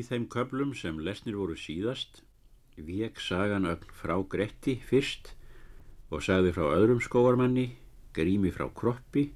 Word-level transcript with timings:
Í 0.00 0.04
þeim 0.06 0.30
köplum 0.32 0.70
sem 0.72 1.00
lesnir 1.04 1.36
voru 1.36 1.58
síðast 1.60 2.22
vek 2.88 3.18
sagan 3.20 3.66
ögn 3.68 3.90
frá 3.92 4.14
Gretti 4.32 4.78
fyrst 4.88 5.34
og 6.08 6.22
sagði 6.24 6.54
frá 6.56 6.70
öðrum 6.72 7.02
skóarmanni, 7.04 7.66
grími 8.16 8.48
frá 8.54 8.70
kroppi 8.72 9.26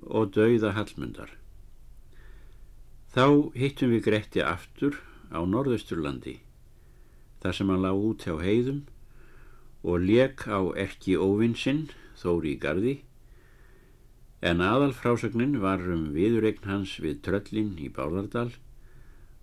og 0.00 0.30
dauða 0.32 0.70
hallmundar. 0.72 1.34
Þá 3.12 3.52
hittum 3.60 3.92
við 3.92 4.06
Gretti 4.06 4.44
aftur 4.44 4.96
á 5.28 5.44
Norðausturlandi, 5.44 6.38
þar 7.42 7.58
sem 7.58 7.72
hann 7.72 7.84
lág 7.84 8.00
út 8.08 8.24
hjá 8.24 8.38
heiðum 8.40 8.86
og 9.84 10.06
leik 10.06 10.46
á 10.48 10.64
erki 10.80 11.18
óvinsinn, 11.20 11.90
þóri 12.16 12.54
í 12.56 12.62
gardi, 12.62 12.94
en 14.40 14.64
aðal 14.64 14.94
frásögnin 14.96 15.60
var 15.60 15.84
um 15.92 16.08
viðuregn 16.16 16.70
hans 16.70 16.96
við 17.04 17.20
tröllin 17.28 17.76
í 17.76 17.92
Bárðardal 17.92 18.54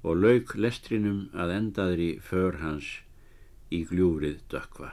og 0.06 0.22
lauk 0.22 0.54
lestrinum 0.62 1.26
að 1.34 1.56
endaðri 1.56 2.12
för 2.22 2.60
hans 2.62 2.92
í 3.74 3.82
gljúrið 3.90 4.44
dökva. 4.54 4.92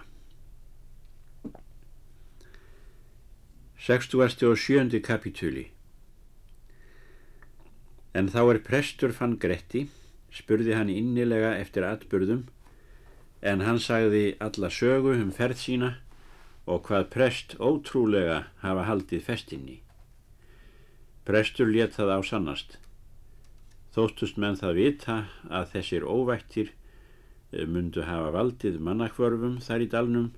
67. 3.83 5.03
kapitúli 5.05 5.67
En 8.15 8.29
þá 8.33 8.41
er 8.45 8.61
prestur 8.65 9.13
fann 9.17 9.39
Gretti, 9.41 9.87
spurði 10.33 10.77
hann 10.77 10.93
innilega 10.93 11.55
eftir 11.61 11.85
atburðum, 11.89 12.47
en 13.43 13.65
hann 13.67 13.81
sagði 13.83 14.37
alla 14.47 14.71
sögu 14.71 15.17
um 15.19 15.33
ferð 15.35 15.59
sína 15.65 15.91
og 16.71 16.85
hvað 16.87 17.09
prest 17.11 17.57
ótrúlega 17.59 18.45
hafa 18.63 18.87
haldið 18.87 19.25
festinni. 19.27 19.81
Prestur 21.27 21.69
let 21.73 21.97
það 21.99 22.15
á 22.15 22.19
sannast. 22.23 22.79
Þóttust 23.93 24.39
menn 24.41 24.57
það 24.57 24.79
vita 24.79 25.17
að 25.53 25.67
þessir 25.75 26.07
óvættir 26.09 26.71
eh, 26.73 27.67
mundu 27.69 28.07
hafa 28.09 28.31
valdið 28.33 28.79
mannakvörfum 28.81 29.59
þar 29.61 29.85
í 29.85 29.89
dalnum, 29.93 30.31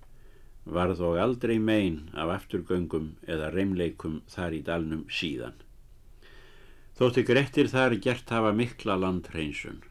varð 0.65 1.05
og 1.07 1.21
aldrei 1.23 1.61
mein 1.63 2.01
af 2.19 2.33
afturgöngum 2.41 3.13
eða 3.31 3.53
reymleikum 3.55 4.23
þar 4.35 4.59
í 4.59 4.61
dalnum 4.67 5.07
síðan. 5.07 5.55
Þótti 6.99 7.27
Grettir 7.31 7.71
þar 7.71 7.99
gert 8.03 8.31
hafa 8.35 8.51
mikla 8.55 8.99
landhreinsun. 8.99 9.83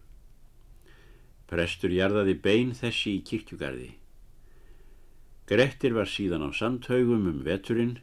Prestur 1.48 1.92
jarðaði 1.92 2.36
bein 2.44 2.72
þessi 2.76 3.18
í 3.18 3.26
kirkjugarði. 3.28 3.92
Grettir 5.48 5.96
var 5.96 6.08
síðan 6.08 6.48
á 6.48 6.50
sandhaugum 6.52 7.28
um 7.32 7.44
veturinn 7.48 8.00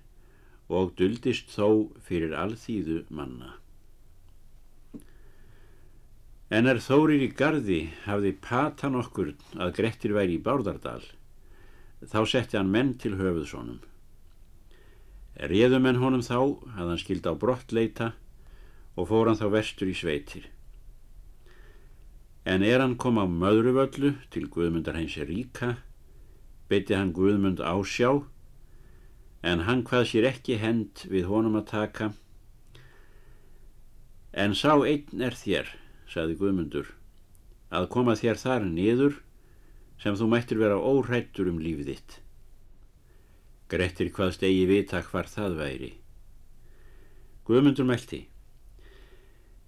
og 0.69 0.95
duldist 0.97 1.53
þó 1.53 1.91
fyrir 2.05 2.37
alþýðu 2.37 3.03
manna. 3.09 3.60
En 6.51 6.67
er 6.67 6.81
Þórir 6.83 7.23
í 7.23 7.29
gardi 7.31 7.85
hafði 8.09 8.33
patan 8.43 8.99
okkur 8.99 9.37
að 9.55 9.75
Grettir 9.77 10.17
væri 10.17 10.35
í 10.35 10.43
Bárðardal, 10.43 11.05
þá 12.03 12.21
setti 12.27 12.59
hann 12.59 12.73
menn 12.75 12.97
til 12.99 13.15
höfuðsónum. 13.21 13.79
Réðum 15.39 15.87
en 15.87 16.01
honum 16.03 16.25
þá 16.27 16.41
að 16.75 16.89
hann 16.89 16.99
skild 16.99 17.29
á 17.31 17.39
brott 17.39 17.71
leita 17.71 18.09
og 18.99 19.07
fór 19.13 19.31
hann 19.31 19.39
þá 19.39 19.47
vestur 19.55 19.93
í 19.93 19.95
sveitir. 19.95 20.49
En 22.43 22.65
er 22.67 22.83
hann 22.83 22.97
kom 22.99 23.21
á 23.23 23.31
möðruvöllu 23.31 24.17
til 24.35 24.49
Guðmundar 24.51 24.99
heinsi 24.99 25.23
ríka, 25.29 25.77
beiti 26.67 26.97
hann 26.99 27.13
Guðmund 27.15 27.63
ásjá, 27.63 28.25
en 29.47 29.63
hann 29.69 29.85
hvað 29.87 30.09
sér 30.11 30.27
ekki 30.33 30.59
hend 30.59 31.07
við 31.07 31.31
honum 31.31 31.61
að 31.63 31.69
taka. 31.71 32.11
En 34.35 34.59
sá 34.59 34.75
einn 34.83 35.23
er 35.23 35.39
þér, 35.39 35.71
saði 36.11 36.37
Guðmundur, 36.41 36.89
að 37.71 37.89
koma 37.95 38.17
þér 38.19 38.41
þar 38.43 38.67
niður 38.67 39.21
sem 40.01 40.17
þú 40.17 40.29
mættir 40.33 40.59
vera 40.59 40.81
óhrættur 40.81 41.51
um 41.53 41.61
lífið 41.63 41.93
þitt. 41.93 42.17
Grettir 43.71 44.11
hvað 44.11 44.35
stegi 44.35 44.65
vita 44.67 45.03
hvar 45.07 45.29
það 45.31 45.59
væri. 45.61 45.91
Guðmundur 47.47 47.87
meldi. 47.87 48.25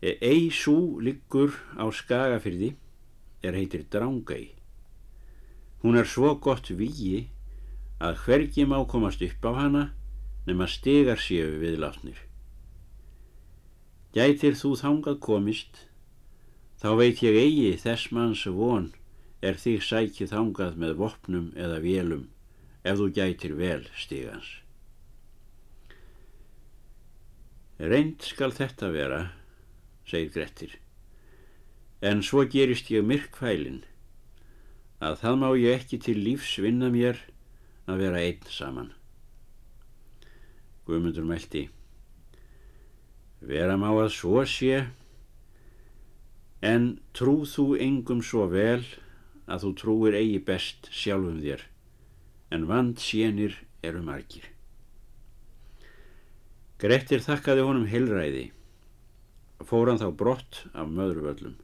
Ei 0.03 0.51
sú 0.51 0.99
liggur 0.99 1.55
á 1.79 1.87
skagafyrði 1.95 2.73
er 3.47 3.55
heitir 3.55 3.87
Drángæ. 3.91 4.51
Hún 5.83 5.99
er 5.99 6.07
svo 6.07 6.35
gott 6.43 6.71
víi 6.75 7.29
að 8.03 8.19
hvergi 8.25 8.67
má 8.67 8.81
komast 8.91 9.23
upp 9.23 9.47
á 9.47 9.53
hana 9.63 9.85
nema 10.47 10.67
stegar 10.67 11.23
séu 11.23 11.59
við 11.63 11.79
látnir. 11.83 12.19
Gætir 14.15 14.59
þú 14.59 14.75
þangað 14.79 15.19
komist, 15.23 15.87
þá 16.83 16.91
veit 16.99 17.23
ég 17.23 17.37
eigi 17.39 17.77
þess 17.79 18.11
manns 18.11 18.43
von 18.51 18.89
er 19.43 19.59
þig 19.59 19.85
sækið 19.87 20.33
þangað 20.33 20.79
með 20.83 20.97
vopnum 20.99 21.51
eða 21.55 21.79
vélum 21.85 22.25
ef 22.83 22.99
þú 22.99 23.07
gætir 23.15 23.55
vel 23.59 23.85
stigans. 23.95 24.49
Reynd 27.79 28.23
skal 28.27 28.51
þetta 28.55 28.91
vera, 28.95 29.21
segir 30.07 30.33
Grettir, 30.35 30.75
en 32.03 32.23
svo 32.27 32.43
gerist 32.51 32.91
ég 32.91 33.07
myrkfælin 33.07 33.83
að 35.03 35.21
það 35.23 35.39
má 35.39 35.49
ég 35.59 35.79
ekki 35.79 35.99
til 36.03 36.19
lífs 36.19 36.57
vinna 36.63 36.91
mér 36.95 37.19
að 37.91 38.03
vera 38.05 38.23
einn 38.23 38.51
saman. 38.51 38.91
Guðmundur 40.87 41.27
meldi. 41.27 41.69
Vera 43.43 43.79
má 43.79 43.89
að 43.91 44.13
svo 44.15 44.43
sé, 44.47 44.85
en 46.63 47.01
trú 47.11 47.43
þú 47.49 47.75
engum 47.83 48.23
svo 48.23 48.47
vel 48.51 48.85
að 49.51 49.65
þú 49.67 49.71
trúir 49.81 50.17
eigi 50.17 50.39
best 50.47 50.89
sjálfum 50.95 51.41
þér, 51.43 51.67
en 52.55 52.67
vand 52.71 53.03
sénir 53.03 53.59
eru 53.83 54.03
margir. 54.07 54.47
Grettir 56.79 57.23
þakkaði 57.23 57.67
honum 57.67 57.91
heilræði, 57.91 58.47
fór 59.67 59.91
hann 59.91 60.01
þá 60.01 60.09
brott 60.19 60.65
af 60.75 60.89
möðruvöllum. 60.91 61.59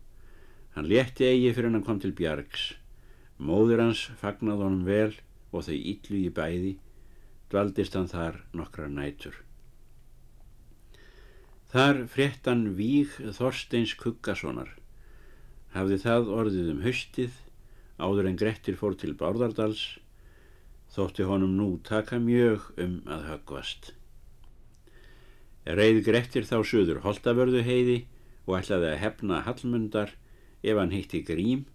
Hann 0.74 0.86
létti 0.86 1.26
eigi 1.26 1.54
fyrir 1.54 1.72
hann 1.74 1.86
kom 1.86 1.98
til 2.02 2.12
bjargs. 2.14 2.74
Móður 3.38 3.82
hans 3.82 4.04
fagnaði 4.20 4.66
honum 4.66 4.84
vel 4.86 5.14
og 5.50 5.66
þau 5.66 5.74
yllu 5.74 6.20
í 6.22 6.30
bæði, 6.34 6.72
dvaldist 7.50 7.94
hann 7.98 8.10
þar 8.10 8.42
nokkra 8.54 8.86
nætur. 8.90 9.34
Þar 11.68 12.04
fréttan 12.10 12.62
Víg 12.78 13.18
Þorsteins 13.36 13.94
Kuggasonar. 13.98 14.77
Hafði 15.74 15.98
það 16.02 16.30
orðið 16.38 16.68
um 16.72 16.82
haustið, 16.84 17.38
áður 18.00 18.30
en 18.30 18.38
Grettir 18.40 18.78
fór 18.80 18.96
til 18.98 19.14
Bárðardals, 19.18 19.84
þótti 20.94 21.26
honum 21.28 21.56
nú 21.58 21.70
taka 21.84 22.20
mjög 22.22 22.70
um 22.80 23.00
að 23.06 23.26
höggvast. 23.32 23.90
Reið 25.68 26.04
Grettir 26.06 26.48
þá 26.48 26.58
söður 26.64 27.02
Holtavörðu 27.04 27.64
heiði 27.66 27.98
og 28.46 28.60
ætlaði 28.62 28.94
að 28.94 29.02
hefna 29.02 29.42
Hallmundar 29.44 30.14
ef 30.64 30.78
hann 30.80 30.94
heitti 30.94 31.20
Grím 31.26 31.66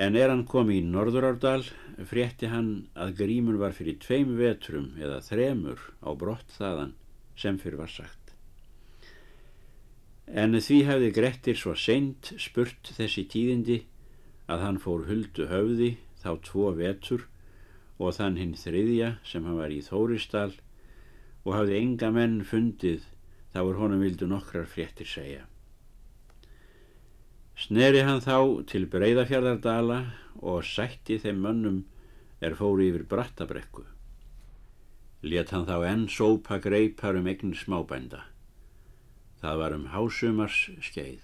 En 0.00 0.16
er 0.16 0.30
hann 0.32 0.46
komið 0.48 0.78
í 0.78 0.84
Norðurárdal, 0.88 1.66
frétti 2.08 2.48
hann 2.48 2.70
að 2.96 3.12
grímun 3.18 3.60
var 3.60 3.76
fyrir 3.76 3.98
tveim 4.00 4.38
vetrum 4.38 4.94
eða 4.96 5.20
þremur 5.26 5.84
á 6.00 6.10
brott 6.16 6.56
þaðan 6.56 6.96
sem 7.36 7.60
fyrir 7.60 7.82
var 7.82 7.92
sagt. 7.92 8.21
En 10.26 10.54
því 10.54 10.78
hefði 10.86 11.10
Grettir 11.16 11.58
svo 11.58 11.74
seint 11.74 12.32
spurt 12.38 12.92
þessi 12.96 13.26
tíðindi 13.26 13.82
að 14.46 14.64
hann 14.66 14.78
fór 14.82 15.06
huldu 15.08 15.48
höfði 15.50 15.96
þá 16.22 16.30
tvo 16.46 16.70
vetur 16.78 17.26
og 17.98 18.14
þann 18.16 18.38
hinn 18.38 18.54
þriðja 18.58 19.16
sem 19.26 19.44
hann 19.46 19.58
var 19.58 19.74
í 19.74 19.82
Þóristal 19.82 20.52
og 21.42 21.56
hafði 21.56 21.78
enga 21.80 22.10
menn 22.14 22.42
fundið 22.46 23.08
þá 23.52 23.60
er 23.64 23.80
honum 23.80 24.02
vildu 24.02 24.28
nokkrar 24.30 24.68
fréttir 24.70 25.08
segja. 25.10 25.46
Sneri 27.58 28.02
hann 28.06 28.22
þá 28.24 28.64
til 28.70 28.86
breyðafjörðardala 28.90 29.98
og 30.40 30.64
sætti 30.66 31.18
þeim 31.22 31.42
mönnum 31.44 31.82
er 32.42 32.56
fóri 32.58 32.88
yfir 32.90 33.04
brattabrekku. 33.10 33.84
Let 35.22 35.52
hann 35.54 35.68
þá 35.68 35.76
enn 35.86 36.08
sópa 36.10 36.58
greipar 36.62 37.18
um 37.20 37.28
eigin 37.30 37.54
smábænda. 37.54 38.24
Það 39.42 39.58
var 39.58 39.74
um 39.74 39.86
hásumars 39.90 40.58
skeið. 40.86 41.22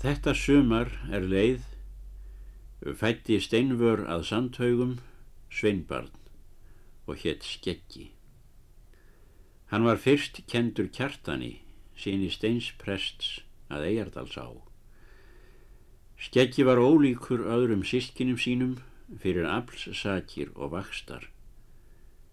Þetta 0.00 0.32
sumar 0.32 0.88
er 1.12 1.26
leið, 1.28 1.66
fætti 2.96 3.36
steinvör 3.44 4.06
að 4.08 4.24
sandhaugum, 4.30 4.96
sveinbarn 5.52 6.08
og 7.06 7.20
hétt 7.20 7.44
skeggi. 7.44 8.08
Hann 9.68 9.84
var 9.84 10.00
fyrst 10.00 10.40
kendur 10.48 10.88
kjartani, 10.88 11.58
síni 11.98 12.30
steinsprests 12.32 13.42
að 13.68 13.90
Eyjardals 13.90 14.36
á. 14.40 14.48
Skeggi 16.16 16.64
var 16.64 16.80
ólíkur 16.80 17.44
öðrum 17.44 17.84
sískinum 17.84 18.38
sínum 18.40 18.76
fyrir 19.20 19.44
aflssakir 19.50 20.52
og 20.54 20.72
vakstar. 20.72 21.28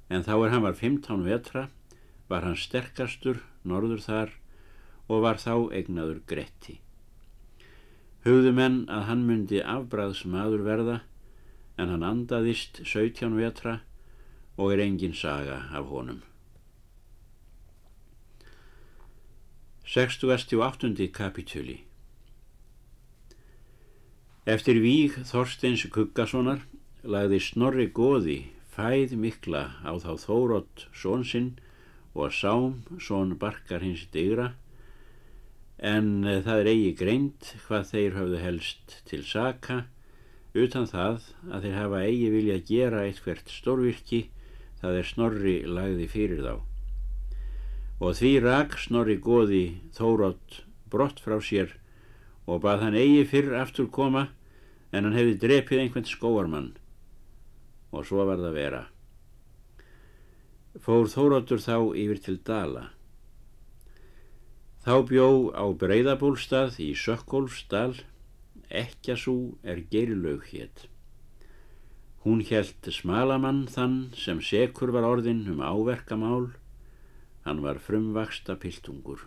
En 0.07 0.23
þá 0.23 0.35
er 0.38 0.53
hann 0.53 0.63
var 0.63 0.77
15 0.79 1.25
vetra, 1.25 1.67
var 2.33 2.47
hann 2.47 2.57
sterkastur 2.57 3.44
norður 3.69 4.01
þar 4.01 4.33
og 5.12 5.24
var 5.27 5.38
þá 5.38 5.69
egnaður 5.80 6.24
Gretti. 6.27 6.80
Hugðu 8.25 8.53
menn 8.57 8.77
að 8.89 9.07
hann 9.09 9.25
myndi 9.27 9.59
afbræðs 9.62 10.24
maður 10.25 10.63
verða 10.65 11.00
en 11.77 11.89
hann 11.94 12.06
andaðist 12.07 12.80
17 12.88 13.35
vetra 13.38 13.80
og 14.57 14.74
er 14.74 14.83
engin 14.83 15.15
saga 15.18 15.63
af 15.74 15.89
honum. 15.91 16.21
68. 19.94 21.09
kapitúli 21.12 21.81
Eftir 24.47 24.79
víg 24.83 25.18
Þorsteins 25.27 25.83
Kuggasonar 25.91 26.63
lagði 27.03 27.41
Snorri 27.44 27.89
Góði 27.91 28.38
fæð 28.74 29.13
mikla 29.19 29.65
á 29.83 29.91
þá 30.00 30.15
Þórótt 30.24 30.88
svonsinn 30.95 31.51
og 32.13 32.33
Sám 32.33 32.83
svon 33.01 33.33
barkar 33.42 33.81
hins 33.81 34.06
digra 34.13 34.51
en 35.83 36.24
það 36.24 36.60
er 36.60 36.69
eigi 36.71 36.92
greint 37.00 37.50
hvað 37.65 37.89
þeir 37.89 38.19
hafðu 38.19 38.42
helst 38.44 39.00
til 39.10 39.24
saka 39.27 39.83
utan 40.54 40.86
það 40.88 41.25
að 41.50 41.65
þeir 41.65 41.80
hafa 41.80 42.04
eigi 42.06 42.30
vilja 42.33 42.60
gera 42.68 43.01
eitthvert 43.07 43.50
stórvirki 43.50 44.21
það 44.83 45.00
er 45.00 45.10
Snorri 45.10 45.56
lagði 45.65 46.07
fyrir 46.12 46.44
þá. 46.45 46.56
Og 48.04 48.15
því 48.19 48.31
rak 48.44 48.77
Snorri 48.83 49.18
goði 49.24 49.63
Þórótt 49.95 50.62
brott 50.92 51.21
frá 51.24 51.39
sér 51.42 51.74
og 52.45 52.62
bað 52.65 52.86
hann 52.86 52.98
eigi 53.00 53.24
fyrr 53.31 53.56
aftur 53.57 53.89
koma 53.89 54.27
en 54.92 55.07
hann 55.07 55.18
hefði 55.18 55.39
drepið 55.42 55.83
einhvern 55.83 56.10
skóarmann 56.10 56.74
og 57.94 58.06
svo 58.06 58.25
var 58.27 58.42
það 58.42 58.60
vera 58.60 58.81
fór 60.83 61.07
Þóróttur 61.12 61.63
þá 61.63 61.77
yfir 61.95 62.19
til 62.27 62.41
Dala 62.44 62.89
Þá 64.83 64.95
bjó 65.07 65.27
á 65.56 65.63
Breiðabólstað 65.80 66.75
í 66.83 66.89
Sökkólfsdal, 67.00 68.01
ekkjasú 68.68 69.56
er 69.63 69.80
gerilög 69.88 70.44
hétt. 70.50 70.89
Hún 72.25 72.41
helt 72.50 72.89
smalamann 72.91 73.62
þann 73.71 73.95
sem 74.19 74.41
sekur 74.44 74.91
var 74.91 75.07
orðin 75.07 75.45
um 75.53 75.62
áverkamál, 75.63 76.50
hann 77.47 77.63
var 77.63 77.79
frumvaksta 77.79 78.57
piltungur. 78.59 79.24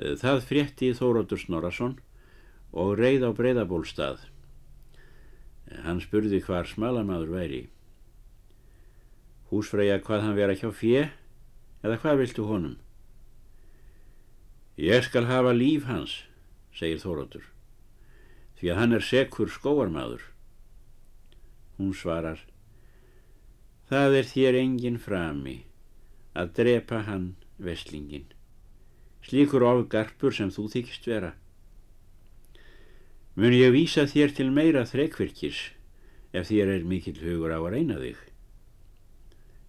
Það 0.00 0.40
frétti 0.48 0.88
Þóróttur 0.96 1.44
Snorarsson 1.44 1.98
og 2.72 2.96
reið 2.96 3.28
á 3.28 3.30
Breiðabólstað. 3.36 4.24
Hann 5.84 6.00
spurði 6.00 6.40
hvar 6.48 6.64
smalamadur 6.64 7.36
væri. 7.36 7.66
Húsfreyja 9.52 9.98
hvað 10.00 10.22
hann 10.24 10.38
vera 10.38 10.56
hjá 10.56 10.70
fjö 10.72 11.02
eða 11.84 11.98
hvað 12.00 12.22
viltu 12.22 12.46
honum? 12.48 12.78
Ég 14.80 15.04
skal 15.04 15.28
hafa 15.28 15.52
líf 15.52 15.84
hans, 15.84 16.22
segir 16.72 17.02
Þóróttur, 17.02 17.44
því 18.56 18.70
að 18.72 18.80
hann 18.80 18.96
er 18.96 19.04
sekur 19.04 19.52
skóarmadur. 19.52 20.24
Hún 21.76 21.92
svarar, 21.92 22.40
það 23.92 24.16
er 24.22 24.30
þér 24.32 24.60
engin 24.62 24.96
frami 24.96 25.58
að 26.32 26.56
drepa 26.56 27.02
hann 27.04 27.34
veslingin, 27.60 28.24
slíkur 29.20 29.68
ofgarpur 29.68 30.32
sem 30.32 30.48
þú 30.48 30.70
þykist 30.78 31.12
vera. 31.12 31.34
Mun 33.36 33.52
ég 33.52 33.76
vísa 33.76 34.08
þér 34.08 34.32
til 34.40 34.48
meira 34.48 34.88
þrekvirkis 34.88 35.66
ef 36.32 36.48
þér 36.48 36.78
er 36.78 36.88
mikill 36.88 37.20
hugur 37.20 37.52
á 37.52 37.60
að 37.60 37.74
reyna 37.76 38.00
þig. 38.00 38.31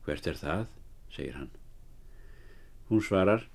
Hvert 0.03 0.27
er 0.27 0.37
það, 0.39 0.67
segir 1.13 1.37
hann. 1.39 1.51
Hún 2.89 3.01
svarar, 3.03 3.47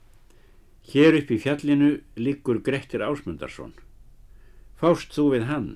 Hér 0.89 1.19
upp 1.19 1.29
í 1.29 1.37
fjallinu 1.37 1.89
liggur 2.17 2.63
Grettir 2.65 3.03
Ásmundarsson. 3.05 3.75
Fást 4.81 5.13
þú 5.13 5.25
við 5.35 5.43
hann, 5.45 5.67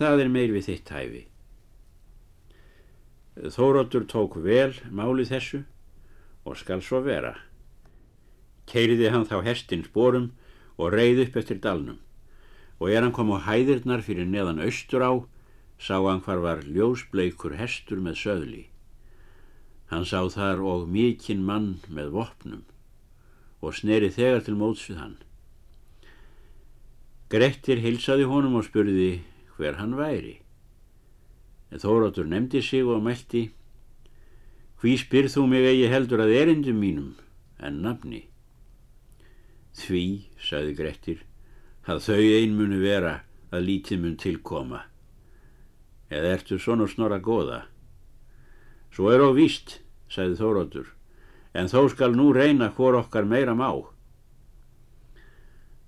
það 0.00 0.22
er 0.22 0.30
meir 0.32 0.54
við 0.54 0.70
þitt 0.70 0.92
hæfi. 0.94 1.20
Þóróttur 3.52 4.06
tók 4.08 4.38
vel 4.40 4.72
málið 4.88 5.34
þessu 5.34 5.60
og 6.48 6.56
skal 6.56 6.80
svo 6.80 7.02
vera. 7.04 7.34
Keiriði 8.72 9.12
hann 9.12 9.28
þá 9.28 9.42
hestin 9.44 9.84
spórum 9.84 10.30
og 10.80 10.96
reið 10.96 11.26
upp 11.26 11.36
eftir 11.42 11.60
dalnum 11.60 12.00
og 12.78 12.88
er 12.88 13.02
hann 13.02 13.12
kom 13.12 13.34
á 13.36 13.44
hæðirnar 13.44 14.00
fyrir 14.06 14.24
neðan 14.30 14.62
austur 14.64 15.04
á, 15.04 15.12
sá 15.76 15.98
hann 15.98 16.22
hvar 16.24 16.40
var 16.40 16.64
ljósbleikur 16.64 17.58
hestur 17.58 18.00
með 18.00 18.20
söðli. 18.22 18.64
Hann 19.88 20.04
sá 20.04 20.20
þar 20.28 20.60
og 20.60 20.88
mikinn 20.92 21.44
mann 21.48 21.78
með 21.88 22.12
vopnum 22.16 22.64
og 23.64 23.74
sneri 23.74 24.10
þegar 24.14 24.44
til 24.46 24.56
móts 24.58 24.84
við 24.90 25.00
hann. 25.00 25.16
Grettir 27.32 27.80
hilsaði 27.82 28.28
honum 28.28 28.58
og 28.60 28.66
spurði 28.68 29.22
hver 29.56 29.80
hann 29.80 29.96
væri. 29.98 30.38
En 31.72 31.82
Þóratur 31.82 32.28
nefndi 32.28 32.62
sig 32.64 32.86
og 32.86 33.02
mælti 33.04 33.48
Hví 34.78 34.94
spyrð 34.94 35.32
þú 35.34 35.44
mig 35.50 35.64
að 35.66 35.80
ég 35.80 35.90
heldur 35.90 36.20
að 36.22 36.36
erindum 36.38 36.76
mínum 36.78 37.14
en 37.58 37.80
nafni? 37.82 38.20
Því, 39.74 40.02
sagði 40.38 40.76
Grettir, 40.78 41.24
að 41.82 42.04
þau 42.04 42.22
einmunu 42.22 42.78
vera 42.78 43.16
að 43.50 43.66
lítið 43.66 44.04
mun 44.04 44.14
tilkoma. 44.22 44.84
Eða 46.14 46.30
ertu 46.36 46.60
svona 46.62 46.86
snorra 46.86 47.18
goða? 47.18 47.64
Svo 48.98 49.12
er 49.14 49.22
á 49.22 49.30
víst, 49.30 49.76
sagði 50.10 50.40
Þóratur, 50.40 50.86
en 51.54 51.68
þó 51.70 51.84
skal 51.92 52.16
nú 52.18 52.32
reyna 52.34 52.66
hvor 52.74 52.96
okkar 52.98 53.28
meira 53.30 53.52
má. 53.54 53.68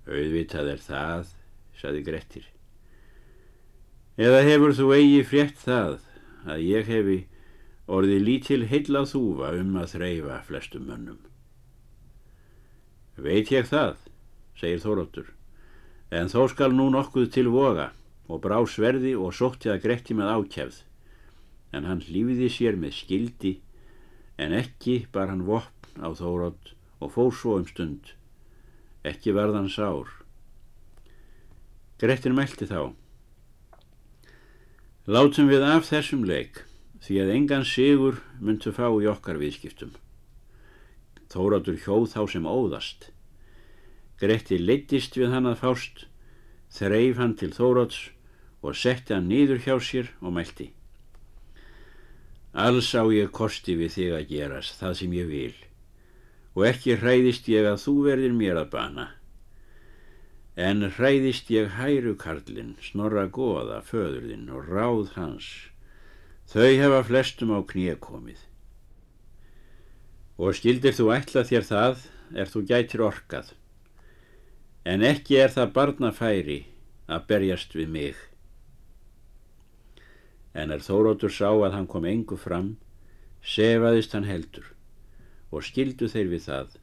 Auðvitað 0.07 0.69
er 0.71 0.77
það, 0.79 1.33
saði 1.75 2.03
Grettir. 2.05 2.45
Eða 4.15 4.37
hefur 4.47 4.71
þú 4.77 4.85
eigi 4.95 5.25
frétt 5.27 5.59
það 5.59 5.97
að 6.55 6.63
ég 6.63 6.87
hefi 6.87 7.17
orðið 7.91 8.23
lítil 8.29 8.59
heilla 8.71 9.01
þúfa 9.03 9.49
um 9.59 9.75
að 9.81 9.91
þreyfa 9.97 10.37
flestum 10.47 10.85
mönnum. 10.87 11.17
Veit 13.19 13.51
ég 13.51 13.67
það, 13.67 13.97
segir 14.55 14.79
Þóróttur, 14.85 15.27
en 16.15 16.31
þó 16.31 16.47
skal 16.55 16.71
nú 16.79 16.87
nokkuð 16.95 17.27
til 17.35 17.51
voga 17.51 17.89
og 18.31 18.39
brá 18.47 18.55
sverði 18.63 19.17
og 19.19 19.35
sótti 19.35 19.67
að 19.67 19.83
Gretti 19.83 20.15
með 20.15 20.31
ákjæfð, 20.37 20.79
en 21.71 21.87
hann 21.87 22.03
lífiði 22.07 22.49
sér 22.51 22.79
með 22.79 22.97
skildi 22.99 23.53
en 24.41 24.55
ekki 24.57 25.05
bar 25.13 25.31
hann 25.31 25.45
vopn 25.47 26.03
á 26.03 26.09
þórótt 26.17 26.73
og 27.01 27.13
fór 27.15 27.31
svo 27.35 27.57
um 27.59 27.67
stund. 27.67 28.13
Ekki 29.07 29.33
verðan 29.33 29.69
sár. 29.71 30.09
Grettir 32.01 32.33
meldi 32.37 32.67
þá. 32.69 32.93
Látum 35.09 35.49
við 35.49 35.65
af 35.65 35.87
þessum 35.89 36.25
leik 36.25 36.63
því 37.01 37.17
að 37.23 37.33
engan 37.35 37.65
sigur 37.65 38.21
myndu 38.39 38.73
fá 38.73 38.85
í 38.89 39.09
okkar 39.09 39.39
viðskiptum. 39.41 39.95
Þóróttur 41.31 41.79
hjóð 41.81 42.11
þá 42.13 42.21
sem 42.33 42.45
óðast. 42.45 43.09
Grettir 44.21 44.61
leittist 44.61 45.17
við 45.17 45.31
hann 45.33 45.49
að 45.49 45.61
fást, 45.63 46.05
þreif 46.69 47.17
hann 47.17 47.33
til 47.39 47.49
Þórótts 47.55 48.11
og 48.61 48.77
setti 48.77 49.15
hann 49.15 49.29
nýður 49.31 49.63
hjá 49.65 49.75
sér 49.81 50.11
og 50.21 50.35
mælti. 50.37 50.69
Alls 52.51 52.91
á 52.91 53.07
ég 53.13 53.31
kosti 53.31 53.77
við 53.79 53.93
þig 53.95 54.15
að 54.15 54.31
gerast 54.35 54.79
það 54.81 54.97
sem 54.99 55.13
ég 55.15 55.29
vil 55.31 55.57
og 56.55 56.67
ekki 56.67 56.97
hræðist 56.99 57.47
ég 57.51 57.67
að 57.67 57.79
þú 57.85 57.93
verðir 58.09 58.33
mér 58.35 58.59
að 58.59 58.71
bana. 58.73 59.07
En 60.59 60.83
hræðist 60.97 61.49
ég 61.53 61.77
hæru 61.77 62.15
karlinn, 62.19 62.73
snorra 62.83 63.27
goða, 63.31 63.79
föðurðinn 63.87 64.49
og 64.51 64.67
ráð 64.67 65.13
hans. 65.15 65.47
Þau 66.51 66.67
hefa 66.67 67.03
flestum 67.07 67.53
á 67.55 67.63
knið 67.63 68.01
komið. 68.03 68.41
Og 70.41 70.57
skildir 70.57 70.97
þú 70.97 71.07
ætla 71.15 71.45
þér 71.47 71.67
það, 71.69 72.03
er 72.35 72.51
þú 72.51 72.65
gætir 72.67 73.05
orkað. 73.07 73.53
En 74.83 75.05
ekki 75.05 75.39
er 75.39 75.53
það 75.53 75.73
barnafæri 75.77 76.59
að 77.07 77.27
berjast 77.31 77.77
við 77.77 77.95
mig 77.95 78.19
en 80.53 80.71
er 80.71 80.83
Þórótur 80.83 81.31
sá 81.31 81.49
að 81.51 81.73
hann 81.77 81.87
kom 81.87 82.05
engu 82.05 82.37
fram, 82.37 82.75
sefaðist 83.41 84.13
hann 84.17 84.27
heldur 84.27 84.67
og 85.51 85.65
skildu 85.67 86.07
þeir 86.11 86.31
við 86.31 86.45
það. 86.47 86.77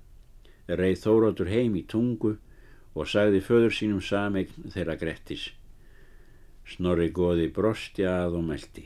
Reið 0.68 1.00
Þórótur 1.04 1.48
heim 1.48 1.76
í 1.80 1.84
tungu 1.88 2.34
og 2.98 3.08
sagði 3.08 3.40
föður 3.44 3.74
sínum 3.74 4.02
samegn 4.04 4.70
þeirra 4.74 4.98
Grettis. 5.00 5.48
Snorri 6.68 7.08
goði 7.14 7.48
brosti 7.54 8.04
að 8.04 8.36
og 8.40 8.44
meldi. 8.50 8.84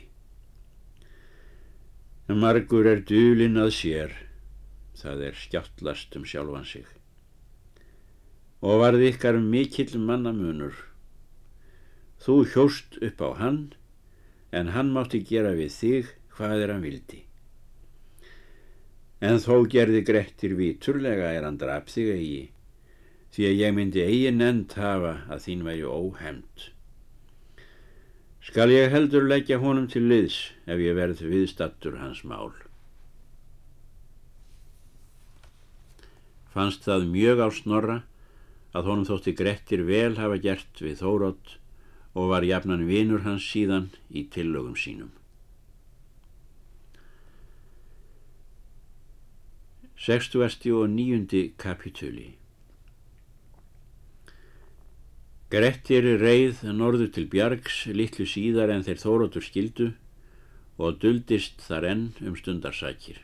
Margur 2.31 2.87
er 2.87 3.01
dulinn 3.03 3.59
að 3.59 3.73
sér, 3.75 4.13
það 4.95 5.25
er 5.27 5.35
skjáttlast 5.35 6.15
um 6.15 6.23
sjálfan 6.23 6.67
sig. 6.67 6.85
Og 8.63 8.79
varði 8.79 9.09
ykkar 9.11 9.41
mikill 9.43 9.99
mannamunur. 9.99 10.77
Þú 12.23 12.37
hjóst 12.53 12.95
upp 13.03 13.19
á 13.19 13.29
hann, 13.41 13.73
en 14.53 14.73
hann 14.75 14.91
mátti 14.93 15.23
gera 15.25 15.53
við 15.57 15.71
þig 15.73 16.09
hvað 16.37 16.63
er 16.63 16.73
hann 16.73 16.85
vildi. 16.85 17.21
En 19.23 19.39
þó 19.41 19.63
gerði 19.71 20.03
Grettir 20.05 20.53
víturlega 20.59 21.31
er 21.33 21.47
hann 21.47 21.57
draf 21.61 21.89
þig 21.89 22.11
eigi 22.17 22.43
því 23.33 23.47
að 23.49 23.59
ég 23.63 23.73
myndi 23.73 24.03
eigin 24.05 24.45
end 24.45 24.75
hafa 24.77 25.15
að 25.31 25.45
þín 25.47 25.63
væri 25.65 25.87
óhemd. 25.89 26.67
Skal 28.43 28.69
ég 28.69 28.91
heldur 28.93 29.25
leggja 29.25 29.57
honum 29.63 29.87
til 29.89 30.03
liðs 30.05 30.37
ef 30.67 30.81
ég 30.83 30.97
verð 30.99 31.23
viðstattur 31.25 31.97
hans 32.01 32.21
mál. 32.27 32.51
Fannst 36.53 36.85
það 36.85 37.07
mjög 37.09 37.41
á 37.41 37.49
snorra 37.55 37.97
að 38.77 38.91
honum 38.91 39.07
þótti 39.09 39.33
Grettir 39.39 39.85
vel 39.87 40.13
hafa 40.19 40.37
gert 40.43 40.83
við 40.83 40.99
Þórótt 41.01 41.57
og 42.13 42.29
var 42.29 42.45
jafnan 42.45 42.85
vinur 42.87 43.25
hans 43.25 43.45
síðan 43.49 43.89
í 44.09 44.27
tillögum 44.33 44.77
sínum. 44.77 45.11
Sextuasti 50.03 50.71
og 50.75 50.89
níundi 50.91 51.53
kapitúli 51.57 52.33
Grettir 55.53 56.07
reið 56.17 56.63
norður 56.73 57.11
til 57.13 57.27
Bjargs 57.29 57.83
litlu 57.93 58.25
síðar 58.25 58.71
en 58.73 58.81
þeir 58.83 58.97
þórótur 58.97 59.45
skildu 59.45 59.91
og 60.81 60.97
duldist 61.03 61.61
þar 61.61 61.85
enn 61.91 62.07
um 62.25 62.33
stundarsakir. 62.33 63.19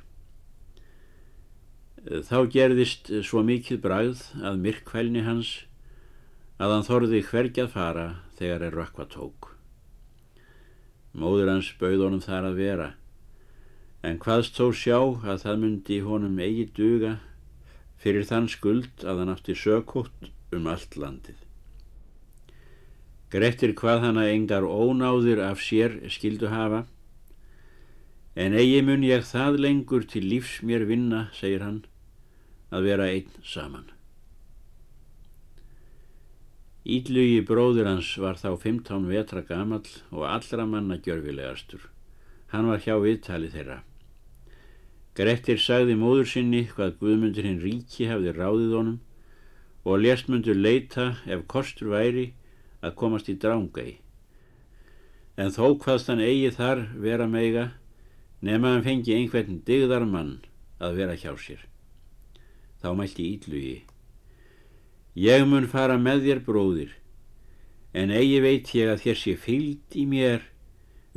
Þá 2.06 2.38
gerðist 2.54 3.10
svo 3.26 3.42
mikið 3.44 3.82
bragð 3.82 4.22
að 4.46 4.62
myrkvælni 4.62 5.26
hans 5.26 5.56
að 6.62 6.76
hann 6.76 6.86
þorði 6.86 7.24
hvergjað 7.32 7.74
fara 7.74 8.08
þegar 8.40 8.66
er 8.68 8.78
rökkva 8.80 9.06
tók. 9.12 9.52
Móður 11.12 11.52
hans 11.52 11.74
bauð 11.80 12.06
honum 12.06 12.24
þar 12.24 12.48
að 12.52 12.60
vera, 12.62 12.88
en 14.06 14.20
hvaðst 14.24 14.56
þó 14.56 14.70
sjá 14.72 15.00
að 15.28 15.42
það 15.44 15.60
myndi 15.64 16.00
honum 16.06 16.40
eigi 16.40 16.70
duga 16.78 17.18
fyrir 18.00 18.28
þann 18.30 18.48
skuld 18.48 19.04
að 19.04 19.24
hann 19.24 19.34
átti 19.34 19.58
sökótt 19.60 20.30
um 20.56 20.70
allt 20.72 20.96
landið. 20.96 21.36
Grettir 23.30 23.76
hvað 23.78 24.08
hana 24.08 24.30
engar 24.32 24.66
ónáðir 24.66 25.44
af 25.44 25.60
sér 25.62 26.00
skildu 26.10 26.50
hafa, 26.50 26.86
en 28.40 28.56
eigi 28.56 28.80
mun 28.86 29.04
ég 29.04 29.28
það 29.28 29.60
lengur 29.66 30.08
til 30.08 30.24
lífs 30.32 30.62
mér 30.64 30.88
vinna, 30.90 31.28
segir 31.36 31.66
hann, 31.66 31.84
að 32.72 32.88
vera 32.88 33.12
einn 33.12 33.42
saman. 33.44 33.99
Ídlugi 36.88 37.42
bróður 37.44 37.90
hans 37.90 38.14
var 38.24 38.38
þá 38.40 38.54
15 38.56 39.08
vetra 39.12 39.42
gamal 39.44 39.84
og 40.16 40.24
allra 40.24 40.66
manna 40.66 40.96
gjörfilegastur. 40.96 41.82
Hann 42.54 42.70
var 42.72 42.80
hjá 42.80 42.96
viðtali 43.04 43.50
þeirra. 43.52 43.82
Grettir 45.20 45.60
sagði 45.60 45.98
móður 46.00 46.30
sinni 46.32 46.62
hvað 46.72 46.96
Guðmundur 47.02 47.44
hinn 47.44 47.60
ríki 47.60 48.08
hefði 48.08 48.32
ráðið 48.38 48.76
honum 48.78 49.00
og 49.84 50.00
lésmundur 50.00 50.56
leita 50.56 51.18
ef 51.28 51.44
kostur 51.52 51.92
væri 51.92 52.30
að 52.80 52.96
komast 52.96 53.28
í 53.28 53.36
drángægi. 53.36 53.98
En 55.36 55.52
þó 55.52 55.76
hvaðst 55.84 56.08
hann 56.12 56.24
eigi 56.24 56.54
þar 56.56 56.86
vera 56.96 57.28
meiga 57.28 57.74
nema 58.40 58.72
hann 58.78 58.88
fengi 58.88 59.18
einhvern 59.18 59.60
digðar 59.68 60.08
mann 60.08 60.38
að 60.80 60.96
vera 61.04 61.20
hjá 61.20 61.36
sér. 61.36 61.68
Þá 62.80 62.96
mælti 62.96 63.28
Ídlugi. 63.36 63.78
Ég 65.20 65.44
mun 65.50 65.66
fara 65.68 65.98
með 66.00 66.22
þér 66.28 66.40
bróðir, 66.46 66.92
en 67.92 68.12
eigi 68.16 68.38
veit 68.40 68.70
ég 68.78 68.92
að 68.94 69.02
þér 69.04 69.18
sé 69.20 69.34
fyllt 69.36 69.98
í 70.00 70.06
mér, 70.08 70.46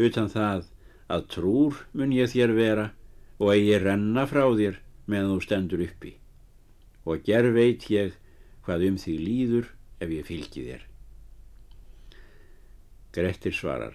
utan 0.00 0.30
það 0.32 0.64
að 1.12 1.28
trúr 1.34 1.78
mun 1.92 2.14
ég 2.16 2.32
þér 2.32 2.54
vera 2.56 2.86
og 3.38 3.52
eigi 3.52 3.78
renna 3.78 4.24
frá 4.26 4.42
þér 4.48 4.80
meðan 5.06 5.36
þú 5.36 5.44
stendur 5.44 5.84
uppi. 5.86 6.16
Og 7.06 7.22
ger 7.26 7.46
veit 7.54 7.86
ég 7.94 8.16
hvað 8.66 8.88
um 8.88 8.98
þig 9.04 9.20
líður 9.22 9.70
ef 10.02 10.10
ég 10.16 10.26
fylgi 10.26 10.66
þér. 10.66 10.82
Grettir 13.14 13.54
svarar. 13.54 13.94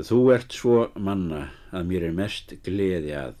Þú 0.00 0.20
ert 0.32 0.56
svo 0.56 0.86
manna 0.96 1.50
að 1.76 1.88
mér 1.92 2.08
er 2.08 2.16
mest 2.16 2.54
gleði 2.64 3.12
að 3.20 3.36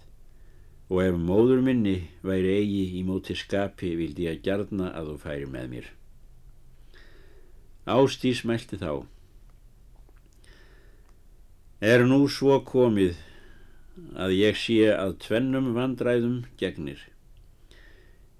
og 0.90 1.02
ef 1.04 1.16
móður 1.22 1.62
minni 1.62 1.96
væri 2.26 2.56
eigi 2.58 2.84
í 2.98 3.04
móti 3.06 3.36
skapi 3.38 3.92
vildi 3.98 4.26
ég 4.26 4.42
gerðna 4.42 4.90
að 4.98 5.12
þú 5.12 5.16
færi 5.22 5.46
með 5.46 5.68
mér. 5.74 5.86
Ástís 7.86 8.42
mælti 8.44 8.78
þá. 8.80 9.06
Er 11.80 12.02
nú 12.04 12.24
svo 12.28 12.58
komið 12.66 13.22
að 14.18 14.34
ég 14.34 14.58
sé 14.58 14.90
að 14.92 15.16
tvennum 15.22 15.70
vandræðum 15.78 16.42
gegnir. 16.60 17.06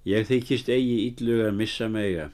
Ég 0.05 0.27
þykist 0.27 0.69
eigi 0.73 1.07
ílluga 1.07 1.49
að 1.51 1.59
missa 1.61 1.89
mega, 1.93 2.31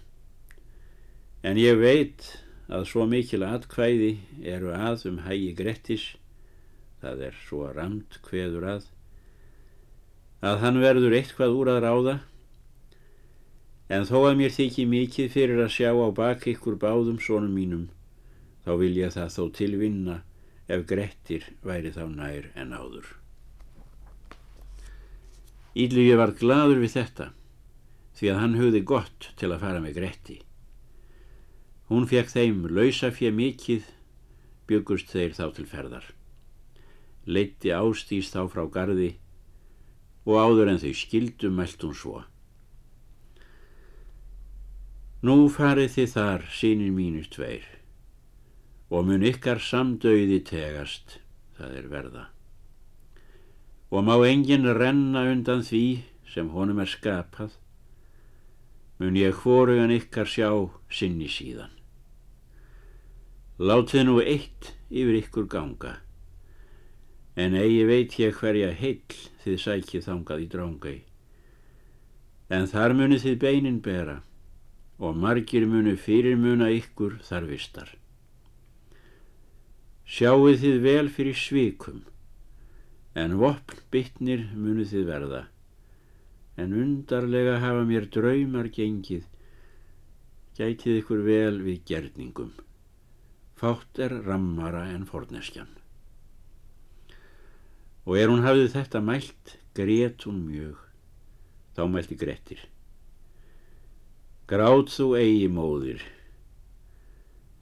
en 1.42 1.60
ég 1.60 1.76
veit 1.78 2.28
að 2.72 2.88
svo 2.90 3.06
mikil 3.10 3.44
atkvæði 3.46 4.12
eru 4.42 4.72
að 4.74 5.08
um 5.10 5.22
hægi 5.26 5.52
Grettis, 5.58 6.04
það 7.02 7.26
er 7.28 7.40
svo 7.46 7.66
ramt 7.74 8.20
hveður 8.26 8.70
að, 8.76 8.86
að 10.44 10.62
hann 10.62 10.80
verður 10.82 11.16
eitthvað 11.16 11.56
úr 11.56 11.72
að 11.72 11.82
ráða 11.86 12.16
en 13.88 14.06
þó 14.08 14.16
að 14.26 14.38
mér 14.40 14.54
þykji 14.54 14.86
mikið 14.90 15.30
fyrir 15.32 15.62
að 15.62 15.74
sjá 15.76 15.90
á 15.94 16.08
bak 16.14 16.46
ykkur 16.50 16.78
báðum 16.82 17.20
sónum 17.22 17.54
mínum 17.54 17.86
þá 18.66 18.72
vil 18.80 18.94
ég 18.98 19.14
það 19.14 19.30
þó 19.36 19.42
tilvinna 19.54 20.16
ef 20.66 20.82
Grettir 20.90 21.46
væri 21.62 21.92
þá 21.94 22.04
nær 22.10 22.50
en 22.58 22.74
áður. 22.74 23.06
Ídlugi 25.76 26.16
var 26.18 26.32
gladur 26.34 26.80
við 26.82 26.96
þetta 26.96 27.28
því 28.16 28.30
að 28.32 28.40
hann 28.40 28.56
hugði 28.58 28.82
gott 28.90 29.28
til 29.36 29.50
að 29.52 29.62
fara 29.62 29.82
með 29.84 29.98
Gretti. 30.00 30.38
Hún 31.86 32.08
fekk 32.10 32.32
þeim 32.32 32.64
lausafja 32.72 33.30
mikið 33.30 33.84
byggust 34.66 35.12
þeir 35.12 35.36
þá 35.36 35.44
til 35.54 35.66
ferðar. 35.70 36.06
Leitti 37.26 37.70
ástýst 37.76 38.34
þá 38.34 38.48
frá 38.50 38.64
gardi 38.72 39.12
og 40.26 40.38
áður 40.42 40.72
en 40.72 40.80
þau 40.82 40.92
skildu 40.98 41.50
mælt 41.54 41.84
hún 41.86 41.94
svo. 41.94 42.20
Nú 45.22 45.46
farið 45.50 45.92
þið 45.94 46.12
þar 46.12 46.46
sínir 46.52 46.94
mínus 46.94 47.30
tveir 47.32 47.66
og 48.90 49.06
mun 49.06 49.24
ykkar 49.26 49.58
samdauði 49.62 50.38
tegast, 50.46 51.18
það 51.58 51.78
er 51.80 51.86
verða. 51.90 52.24
Og 53.90 54.04
má 54.06 54.14
enginn 54.28 54.66
renna 54.78 55.24
undan 55.30 55.64
því 55.66 55.84
sem 56.30 56.50
honum 56.54 56.82
er 56.82 56.90
skapað, 56.90 57.56
mun 59.02 59.18
ég 59.18 59.34
hvorugan 59.42 59.94
ykkar 59.94 60.30
sjá 60.30 60.50
sinni 60.90 61.30
síðan. 61.30 61.72
Látið 63.58 64.06
nú 64.06 64.20
eitt 64.22 64.74
yfir 64.90 65.22
ykkur 65.22 65.50
ganga 65.50 65.96
en 67.36 67.52
eigi 67.52 67.84
veit 67.84 68.14
ég 68.16 68.38
hverja 68.40 68.70
heill 68.72 69.18
þið 69.44 69.58
sækið 69.60 70.06
þangað 70.08 70.42
í 70.44 70.48
drángau. 70.54 70.96
En 72.48 72.66
þar 72.70 72.94
muni 72.96 73.18
þið 73.20 73.38
beinin 73.42 73.80
bera 73.84 74.22
og 74.96 75.18
margir 75.20 75.66
muni 75.68 75.96
fyrir 76.00 76.38
muna 76.40 76.70
ykkur 76.72 77.18
þar 77.26 77.48
vistar. 77.50 77.90
Sjáuð 80.06 80.62
þið 80.62 80.76
vel 80.86 81.08
fyrir 81.12 81.36
svikum, 81.36 82.02
en 83.12 83.36
vopn 83.40 83.82
bytnir 83.92 84.46
muni 84.54 84.86
þið 84.88 85.08
verða, 85.10 85.42
en 86.56 86.72
undarlega 86.72 87.58
hafa 87.60 87.82
mér 87.88 88.06
draumar 88.14 88.70
gengið, 88.72 89.26
gætið 90.56 91.02
ykkur 91.02 91.26
vel 91.26 91.58
við 91.66 91.82
gerningum. 91.90 92.54
Fátt 93.58 93.98
er 94.06 94.14
rammara 94.24 94.86
en 94.94 95.04
forneskjan 95.10 95.74
og 98.06 98.14
er 98.14 98.30
hún 98.30 98.44
hafið 98.46 98.70
þetta 98.76 99.02
mælt, 99.02 99.56
grét 99.74 100.24
hún 100.28 100.44
mjög. 100.46 100.78
Þá 101.76 101.82
mælti 101.92 102.16
Grettir. 102.16 102.60
Gráð 104.46 104.86
þú 104.94 105.06
eigi 105.18 105.48
móðir. 105.50 106.04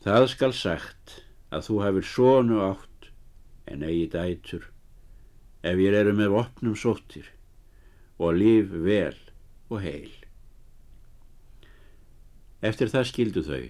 Það 0.05 0.27
skal 0.35 0.53
sagt 0.53 1.15
að 1.49 1.65
þú 1.67 1.79
hafið 1.81 2.11
sónu 2.11 2.61
átt 2.61 3.09
en 3.73 3.87
eigi 3.89 4.11
dætur 4.13 4.69
ef 5.65 5.81
ég 5.81 5.97
eru 5.97 6.13
með 6.13 6.37
opnum 6.43 6.77
sóttir 6.77 7.31
og 8.21 8.37
líf 8.37 8.69
vel 8.85 9.17
og 9.73 9.81
heil. 9.81 10.13
Eftir 12.61 12.93
það 12.93 13.09
skildu 13.09 13.45
þau. 13.49 13.65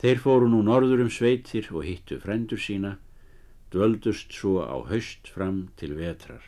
Þeir 0.00 0.24
fóru 0.24 0.48
nú 0.48 0.62
norður 0.64 1.04
um 1.04 1.12
sveitir 1.12 1.68
og 1.68 1.84
hittu 1.84 2.16
frendur 2.20 2.60
sína 2.60 2.96
dvöldust 3.70 4.34
svo 4.34 4.64
á 4.66 4.76
haust 4.90 5.30
fram 5.30 5.68
til 5.78 5.94
vetrar. 5.98 6.42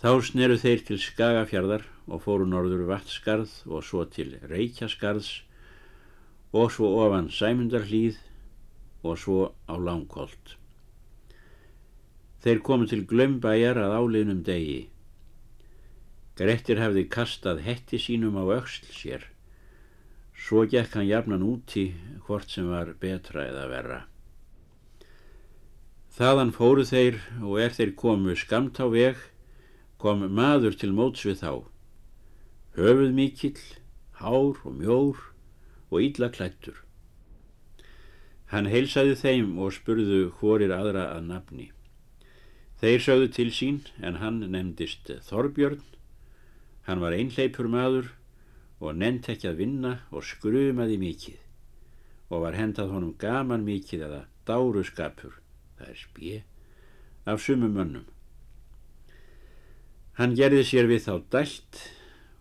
Þá 0.00 0.10
sneru 0.24 0.56
þeir 0.56 0.80
til 0.88 0.98
Skagafjardar 0.98 1.84
og 2.08 2.22
fóru 2.24 2.46
norður 2.48 2.86
Vattskarð 2.88 3.52
og 3.68 3.84
svo 3.84 4.06
til 4.08 4.38
Reykjaskarðs 4.48 5.30
og 6.56 6.72
svo 6.74 6.88
ofan 7.04 7.28
Sæmundarhlýð 7.30 8.16
og 9.04 9.18
svo 9.20 9.40
á 9.68 9.74
Langholt. 9.76 10.56
Þeir 12.40 12.62
komu 12.64 12.88
til 12.88 13.04
Glömbæjar 13.04 13.76
að 13.76 13.96
áliðnum 14.00 14.40
degi. 14.44 14.88
Grettir 16.40 16.80
hefði 16.80 17.04
kastað 17.12 17.60
hetti 17.66 18.00
sínum 18.00 18.40
á 18.40 18.44
auksl 18.56 18.88
sér. 18.96 19.26
Svo 20.32 20.64
gekk 20.64 20.96
hann 20.96 21.10
jafnan 21.10 21.44
úti 21.44 21.90
hvort 22.24 22.48
sem 22.48 22.72
var 22.72 22.94
betra 22.96 23.44
eða 23.50 23.66
verra. 23.68 24.00
Þaðan 26.20 26.50
fóru 26.52 26.82
þeir 26.84 27.14
og 27.40 27.54
er 27.64 27.72
þeir 27.72 27.90
komu 27.96 28.34
skamt 28.36 28.76
á 28.76 28.84
veg, 28.92 29.16
kom 29.96 30.26
maður 30.36 30.76
til 30.76 30.90
móts 30.92 31.22
við 31.24 31.38
þá. 31.40 31.52
Höfuð 32.76 33.14
mikill, 33.16 33.62
hár 34.20 34.60
og 34.68 34.74
mjór 34.76 35.22
og 35.88 36.04
illa 36.04 36.28
klættur. 36.28 36.76
Hann 38.52 38.68
heilsaði 38.68 39.16
þeim 39.16 39.56
og 39.64 39.72
spurðu 39.78 40.20
hvorir 40.42 40.76
aðra 40.76 41.08
að 41.16 41.24
nafni. 41.32 41.70
Þeir 42.84 43.08
sögðu 43.08 43.32
til 43.40 43.50
sín 43.56 43.82
en 44.04 44.20
hann 44.20 44.44
nefndist 44.44 45.08
Þorbjörn. 45.32 45.80
Hann 46.84 47.00
var 47.00 47.16
einleipur 47.16 47.72
maður 47.72 48.12
og 48.76 48.92
nefnt 48.92 49.32
ekki 49.32 49.54
að 49.54 49.62
vinna 49.64 49.98
og 50.12 50.28
skrumaði 50.28 51.00
mikið 51.00 51.44
og 52.28 52.44
var 52.44 52.60
hendað 52.60 52.92
honum 52.92 53.16
gaman 53.16 53.64
mikið 53.64 54.10
eða 54.10 54.26
dáru 54.44 54.84
skapur 54.84 55.40
er 55.88 55.96
spje, 55.98 56.42
af 57.26 57.40
sumum 57.42 57.72
mönnum. 57.76 58.06
Hann 60.18 60.36
gerði 60.36 60.64
sér 60.66 60.88
við 60.90 61.06
þá 61.06 61.14
dælt 61.32 61.80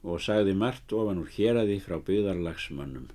og 0.03 0.22
sagði 0.24 0.55
margt 0.58 0.91
ofan 0.96 1.22
úr 1.22 1.29
héræði 1.31 1.77
frá 1.84 2.00
byðarlagsmönnum. 2.03 3.10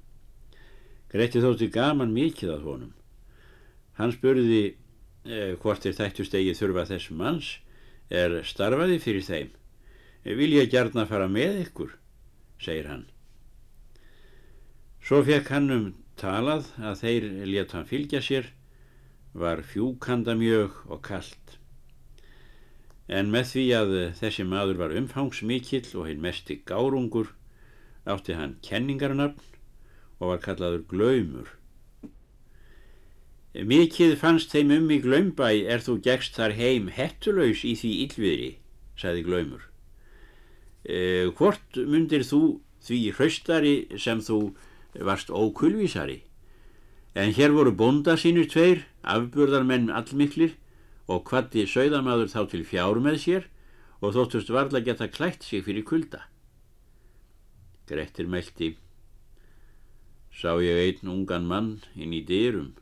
Gretti 1.13 1.43
þótti 1.43 1.69
gaman 1.73 2.15
mikið 2.15 2.55
að 2.57 2.65
honum. 2.69 2.95
Hann 3.99 4.15
spurði 4.15 4.63
eh, 5.29 5.55
hvort 5.61 5.85
þeir 5.85 5.99
þættu 5.99 6.27
stegið 6.27 6.59
þurfa 6.61 6.87
þessum 6.91 7.21
manns, 7.21 7.51
er 8.11 8.41
starfaði 8.47 8.99
fyrir 9.03 9.27
þeim. 9.27 9.53
Vil 10.25 10.53
ég 10.57 10.73
gærna 10.73 11.05
fara 11.07 11.29
með 11.29 11.61
ykkur, 11.67 11.93
segir 12.59 12.89
hann. 12.89 13.05
Svo 15.05 15.21
fekk 15.25 15.51
hann 15.53 15.71
um 15.71 15.87
talað 16.17 16.71
að 16.81 17.01
þeir 17.03 17.27
let 17.51 17.75
hann 17.77 17.89
fylgja 17.89 18.23
sér 18.25 18.49
var 19.35 19.63
fjúkanda 19.67 20.35
mjög 20.39 20.77
og 20.87 21.03
kallt. 21.03 21.59
En 23.11 23.33
með 23.35 23.51
því 23.51 23.65
að 23.77 23.97
þessi 24.21 24.47
maður 24.49 24.79
var 24.81 24.95
umfangsmikill 24.97 25.91
og 25.99 26.09
hinn 26.09 26.23
mesti 26.25 26.61
gárungur 26.65 27.35
átti 28.09 28.37
hann 28.39 28.57
kenningarnafn 28.65 29.43
og 30.21 30.31
var 30.31 30.43
kallaður 30.45 30.87
glaumur. 30.89 31.51
Mikið 33.55 34.17
fannst 34.19 34.55
þeim 34.55 34.73
um 34.75 34.91
í 34.91 34.99
glaumbæ 35.03 35.51
er 35.71 35.83
þú 35.85 36.01
gegst 36.03 36.39
þar 36.39 36.57
heim 36.59 36.89
hettulaus 36.91 37.63
í 37.63 37.75
því 37.79 37.91
yllviðri, 38.07 38.51
sagði 38.99 39.27
glaumur. 39.29 39.67
E, 40.83 41.31
hvort 41.39 41.79
myndir 41.79 42.25
þú 42.27 42.41
því 42.85 43.01
hraustari 43.19 43.77
sem 44.01 44.23
þú 44.25 44.39
varst 45.07 45.31
ókulvísari? 45.31 46.23
En 47.15 47.31
hér 47.31 47.53
voru 47.55 47.71
bonda 47.79 48.17
sínir 48.19 48.49
tveir, 48.51 48.81
afburðarmenn 49.07 49.93
allmiklir 49.95 50.57
og 51.07 51.23
kvatti 51.29 51.63
sögðamaður 51.71 52.33
þá 52.33 52.41
til 52.51 52.65
fjár 52.67 52.99
með 53.05 53.19
sér 53.25 53.45
og 54.01 54.17
þóttust 54.17 54.51
varla 54.51 54.81
geta 54.83 55.07
klætt 55.07 55.47
sig 55.47 55.63
fyrir 55.63 55.87
kulda. 55.87 56.25
Grettir 57.87 58.27
meldi. 58.27 58.75
Sá 60.35 60.59
ég 60.59 60.81
einn 60.83 61.13
ungan 61.15 61.47
mann 61.47 61.71
inn 61.95 62.17
í 62.17 62.25
dyrum 62.27 62.73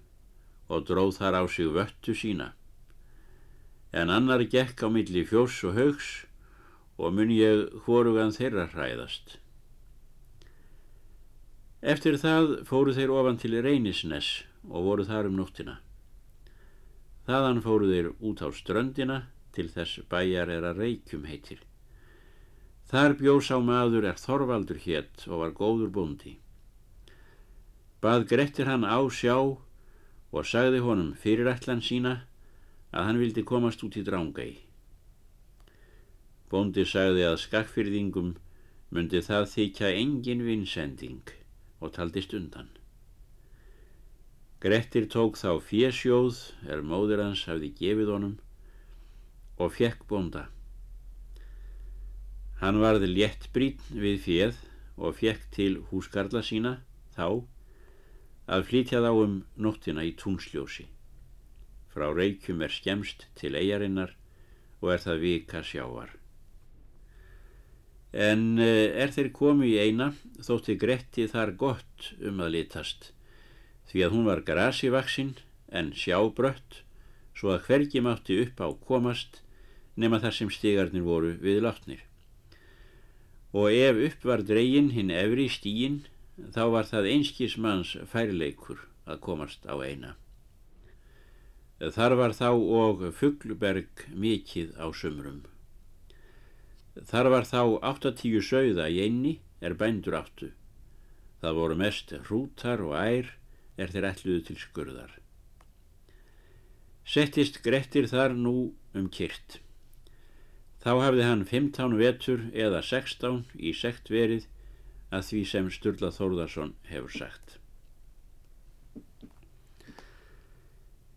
og 0.72 0.88
dróð 0.88 1.18
þar 1.20 1.36
á 1.36 1.42
sig 1.52 1.68
vöttu 1.68 2.16
sína. 2.16 2.54
En 3.92 4.08
annar 4.08 4.46
gekk 4.48 4.80
á 4.80 4.88
milli 4.88 5.26
fjós 5.28 5.60
og 5.68 5.76
haugs 5.76 6.24
og 6.96 7.12
mun 7.12 7.28
ég 7.36 7.68
hvorugan 7.84 8.32
þeirra 8.32 8.70
hræðast. 8.72 9.41
Eftir 11.82 12.14
það 12.14 12.60
fóru 12.62 12.92
þeir 12.94 13.10
ofan 13.10 13.40
til 13.42 13.56
Reynisnes 13.58 14.44
og 14.68 14.84
voru 14.86 15.02
þar 15.02 15.26
um 15.26 15.34
nóttina. 15.34 15.80
Þaðan 17.26 17.58
fóru 17.64 17.88
þeir 17.90 18.12
út 18.22 18.42
á 18.46 18.54
ströndina 18.54 19.16
til 19.50 19.66
þess 19.66 20.04
bæjar 20.06 20.52
er 20.54 20.62
að 20.68 20.78
reykjum 20.78 21.26
heitir. 21.26 21.58
Þar 22.86 23.16
bjós 23.18 23.50
á 23.50 23.58
maður 23.58 24.06
er 24.12 24.22
Þorvaldur 24.22 24.78
hétt 24.86 25.26
og 25.26 25.42
var 25.42 25.56
góður 25.58 25.90
búndi. 25.90 26.36
Bað 27.98 28.28
Grettir 28.30 28.70
hann 28.70 28.86
á 28.86 29.02
sjá 29.10 29.34
og 29.42 30.46
sagði 30.46 30.86
honum 30.86 31.12
fyrirætlan 31.18 31.82
sína 31.82 32.14
að 32.94 33.10
hann 33.10 33.22
vildi 33.26 33.42
komast 33.42 33.82
út 33.82 33.98
í 33.98 34.06
drángægi. 34.06 34.60
Bóndi 36.46 36.86
sagði 36.86 37.26
að 37.26 37.40
skakkfyrðingum 37.42 38.34
myndi 38.94 39.18
það 39.18 39.50
þykja 39.58 39.96
engin 39.98 40.46
vinsending 40.46 41.41
og 41.82 41.92
taldist 41.96 42.32
undan. 42.38 42.70
Grettir 44.62 45.08
tók 45.10 45.34
þá 45.40 45.58
fésjóð 45.66 46.38
er 46.70 46.84
móður 46.86 47.24
hans 47.24 47.42
hafði 47.50 47.72
gefið 47.80 48.12
honum 48.14 48.36
og 49.58 49.74
fekk 49.74 50.06
bonda. 50.10 50.44
Hann 52.62 52.78
varði 52.78 53.10
létt 53.10 53.48
brít 53.54 53.82
við 53.90 54.22
féð 54.28 54.62
og 55.02 55.18
fekk 55.18 55.50
til 55.58 55.72
húsgarla 55.90 56.44
sína 56.46 56.76
þá 57.16 57.42
að 58.54 58.66
flytja 58.70 59.02
þá 59.02 59.10
um 59.24 59.36
nóttina 59.58 60.06
í 60.06 60.14
túnsljósi. 60.14 60.86
Frá 61.90 62.06
reykjum 62.14 62.62
er 62.62 62.72
skemst 62.72 63.26
til 63.34 63.56
eigarinnar 63.58 64.14
og 64.80 64.94
er 64.94 65.02
það 65.02 65.24
vika 65.26 65.66
sjávar 65.66 66.21
en 68.12 68.58
eh, 68.60 68.92
er 68.92 69.12
þeir 69.12 69.32
komu 69.32 69.64
í 69.64 69.78
eina 69.80 70.12
þótti 70.44 70.76
Gretti 70.76 71.26
þar 71.32 71.54
gott 71.56 72.12
um 72.20 72.42
að 72.44 72.58
litast. 72.58 73.12
Því 73.88 74.04
að 74.04 74.14
hún 74.16 74.28
var 74.28 74.44
grasivaksinn 74.44 75.34
en 75.72 75.92
sjábrött 75.96 76.82
svo 77.32 77.54
að 77.54 77.64
hvergi 77.68 78.02
mátti 78.04 78.38
upp 78.44 78.60
á 78.60 78.68
komast 78.84 79.40
nema 79.96 80.20
þar 80.20 80.36
sem 80.36 80.50
stigarnir 80.52 81.04
voru 81.04 81.32
við 81.40 81.62
látnir. 81.64 82.02
Og 83.52 83.72
ef 83.72 84.00
upp 84.08 84.24
var 84.28 84.44
dregin 84.44 84.92
hinn 84.92 85.12
efri 85.12 85.48
stíin 85.48 86.02
þá 86.52 86.64
var 86.72 86.88
það 86.88 87.10
einskismanns 87.16 87.96
færleikur 88.08 88.84
að 89.08 89.20
komast 89.24 89.64
á 89.68 89.76
eina. 89.80 90.16
Þar 91.80 92.14
var 92.20 92.36
þá 92.36 92.50
og 92.52 93.08
fuggluberg 93.16 94.06
mikið 94.14 94.76
á 94.78 94.86
sumrum 94.94 95.42
Þar 96.92 97.30
var 97.32 97.48
þá 97.48 97.62
80 97.88 98.42
sögða 98.44 98.88
í 98.92 99.00
einni 99.06 99.38
er 99.64 99.74
bændur 99.78 100.18
áttu. 100.18 100.50
Það 101.40 101.58
voru 101.58 101.76
mest 101.80 102.12
hrútar 102.26 102.82
og 102.84 102.92
ær 102.98 103.32
er 103.80 103.92
þeir 103.94 104.08
ætluðu 104.10 104.42
til 104.48 104.58
skurðar. 104.60 105.14
Settist 107.08 107.62
Grettir 107.64 108.06
þar 108.06 108.36
nú 108.36 108.72
um 108.94 109.08
kyrt. 109.08 109.58
Þá 110.82 110.92
hafði 110.98 111.24
hann 111.26 111.46
15 111.46 111.96
vetur 111.98 112.44
eða 112.52 112.82
16 112.82 113.42
í 113.56 113.72
sekt 113.74 114.10
verið 114.10 114.46
að 115.12 115.26
því 115.28 115.42
sem 115.48 115.70
Sturla 115.70 116.12
Þórðarsson 116.14 116.74
hefur 116.90 117.14
sagt. 117.14 117.56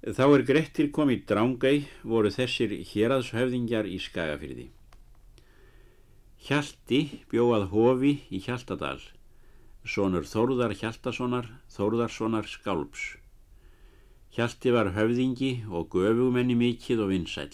Þá 0.05 0.25
er 0.29 0.45
Grettir 0.45 0.91
komið 0.93 1.25
drángæ 1.31 1.71
voru 2.05 2.29
þessir 2.29 2.75
héraðshöfðingjar 2.91 3.89
í 3.89 3.97
Skagafyrði. 4.01 4.67
Hjalti 6.45 6.99
bjóað 7.31 7.63
hofi 7.71 8.09
í 8.29 8.37
Hjaltadal, 8.45 8.99
sonur 9.81 10.27
Þórðar 10.29 10.75
Hjaltasonar, 10.77 11.47
Þórðarssonar 11.73 12.45
Skálps. 12.45 13.05
Hjalti 14.35 14.73
var 14.75 14.91
höfðingi 14.93 15.49
og 15.65 15.87
göfumenni 15.95 16.53
mikið 16.59 17.01
og 17.01 17.09
vinsæl. 17.15 17.49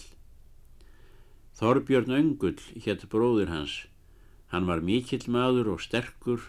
Þorbjörn 1.56 2.12
Öngull 2.18 2.60
hétt 2.84 3.06
bróður 3.08 3.54
hans. 3.54 3.78
Hann 4.52 4.68
var 4.68 4.84
mikill 4.84 5.24
maður 5.24 5.72
og 5.78 5.80
sterkur 5.80 6.44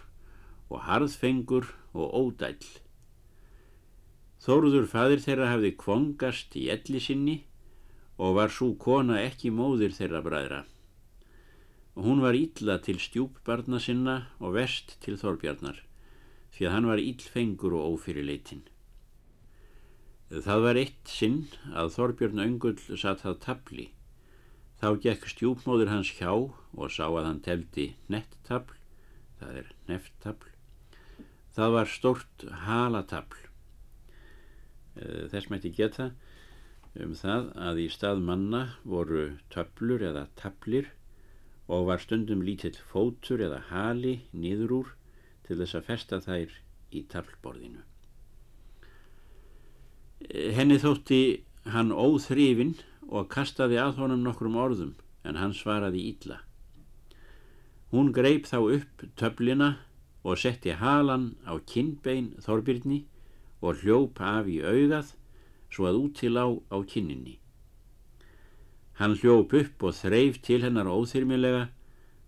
og 0.68 0.84
harðfengur 0.84 1.72
og 1.96 2.12
ódæl. 2.12 2.60
Þóruður 4.44 4.92
fadir 4.92 5.24
þeirra 5.24 5.48
hafði 5.54 5.72
kvongast 5.80 6.60
í 6.60 6.68
elli 6.76 7.00
sinni 7.00 7.40
og 8.20 8.36
var 8.36 8.52
svo 8.52 8.74
kona 8.76 9.22
ekki 9.24 9.48
móðir 9.48 9.96
þeirra 9.96 10.20
bræðra 10.28 10.64
og 11.94 12.06
hún 12.08 12.22
var 12.22 12.34
ítla 12.34 12.80
til 12.82 12.98
stjúpbarna 12.98 13.78
sinna 13.80 14.16
og 14.40 14.56
vest 14.58 14.96
til 15.04 15.18
Þorbjarnar 15.18 15.82
því 16.54 16.66
að 16.68 16.74
hann 16.74 16.88
var 16.90 17.02
íllfengur 17.02 17.74
og 17.74 17.96
ófyrirleitinn. 17.96 18.62
Það 20.30 20.64
var 20.64 20.78
eitt 20.80 21.10
sinn 21.10 21.40
að 21.74 21.92
Þorbjörn 21.94 22.42
Öngull 22.44 22.78
satt 22.98 23.22
það 23.22 23.40
tabli. 23.44 23.86
Þá 24.80 24.88
gekk 25.02 25.26
stjúpmóður 25.30 25.90
hans 25.92 26.10
hjá 26.16 26.30
og 26.34 26.90
sá 26.90 27.06
að 27.06 27.26
hann 27.28 27.42
teldi 27.44 27.88
nettabl, 28.10 28.74
það 29.38 29.58
er 29.62 29.72
nefttabl. 29.90 30.50
Það 31.54 31.74
var 31.76 31.90
stort 31.90 32.46
halatabl. 32.66 33.38
Eh, 34.98 35.26
þess 35.30 35.50
mætti 35.50 35.70
geta 35.74 36.10
um 36.94 37.14
það 37.18 37.50
að 37.58 37.80
í 37.82 37.88
stað 37.90 38.22
manna 38.22 38.64
voru 38.86 39.32
tablur 39.50 40.02
eða 40.06 40.28
tablir 40.38 40.90
og 41.68 41.86
var 41.88 42.02
stundum 42.02 42.42
lítill 42.44 42.76
fótur 42.90 43.40
eða 43.44 43.62
hali 43.70 44.18
nýður 44.32 44.76
úr 44.78 44.92
til 45.46 45.58
þess 45.60 45.78
að 45.78 45.86
festa 45.88 46.20
þær 46.24 46.52
í 46.92 47.04
taflborðinu. 47.12 47.82
Henni 50.56 50.76
þótti 50.80 51.20
hann 51.72 51.92
óþrifin 51.92 52.74
og 53.08 53.28
kastaði 53.32 53.80
að 53.80 54.00
honum 54.02 54.24
nokkrum 54.24 54.56
orðum 54.60 54.94
en 55.24 55.40
hann 55.40 55.56
svaraði 55.56 56.04
ítla. 56.10 56.40
Hún 57.92 58.12
greip 58.12 58.48
þá 58.48 58.58
upp 58.76 59.04
töflina 59.20 59.74
og 60.24 60.40
setti 60.40 60.72
halan 60.80 61.34
á 61.44 61.56
kinnbein 61.68 62.32
Þorbirni 62.44 63.04
og 63.60 63.84
hljóp 63.84 64.20
af 64.20 64.48
í 64.48 64.60
augað 64.64 65.14
svo 65.72 65.88
að 65.88 66.00
út 66.00 66.16
til 66.20 66.34
á 66.36 66.46
á 66.48 66.76
kinninni. 66.84 67.38
Hann 69.00 69.16
hljóp 69.18 69.54
upp 69.58 69.82
og 69.88 69.96
þreif 69.98 70.38
til 70.46 70.60
hennar 70.62 70.90
óþyrmilega 70.90 71.66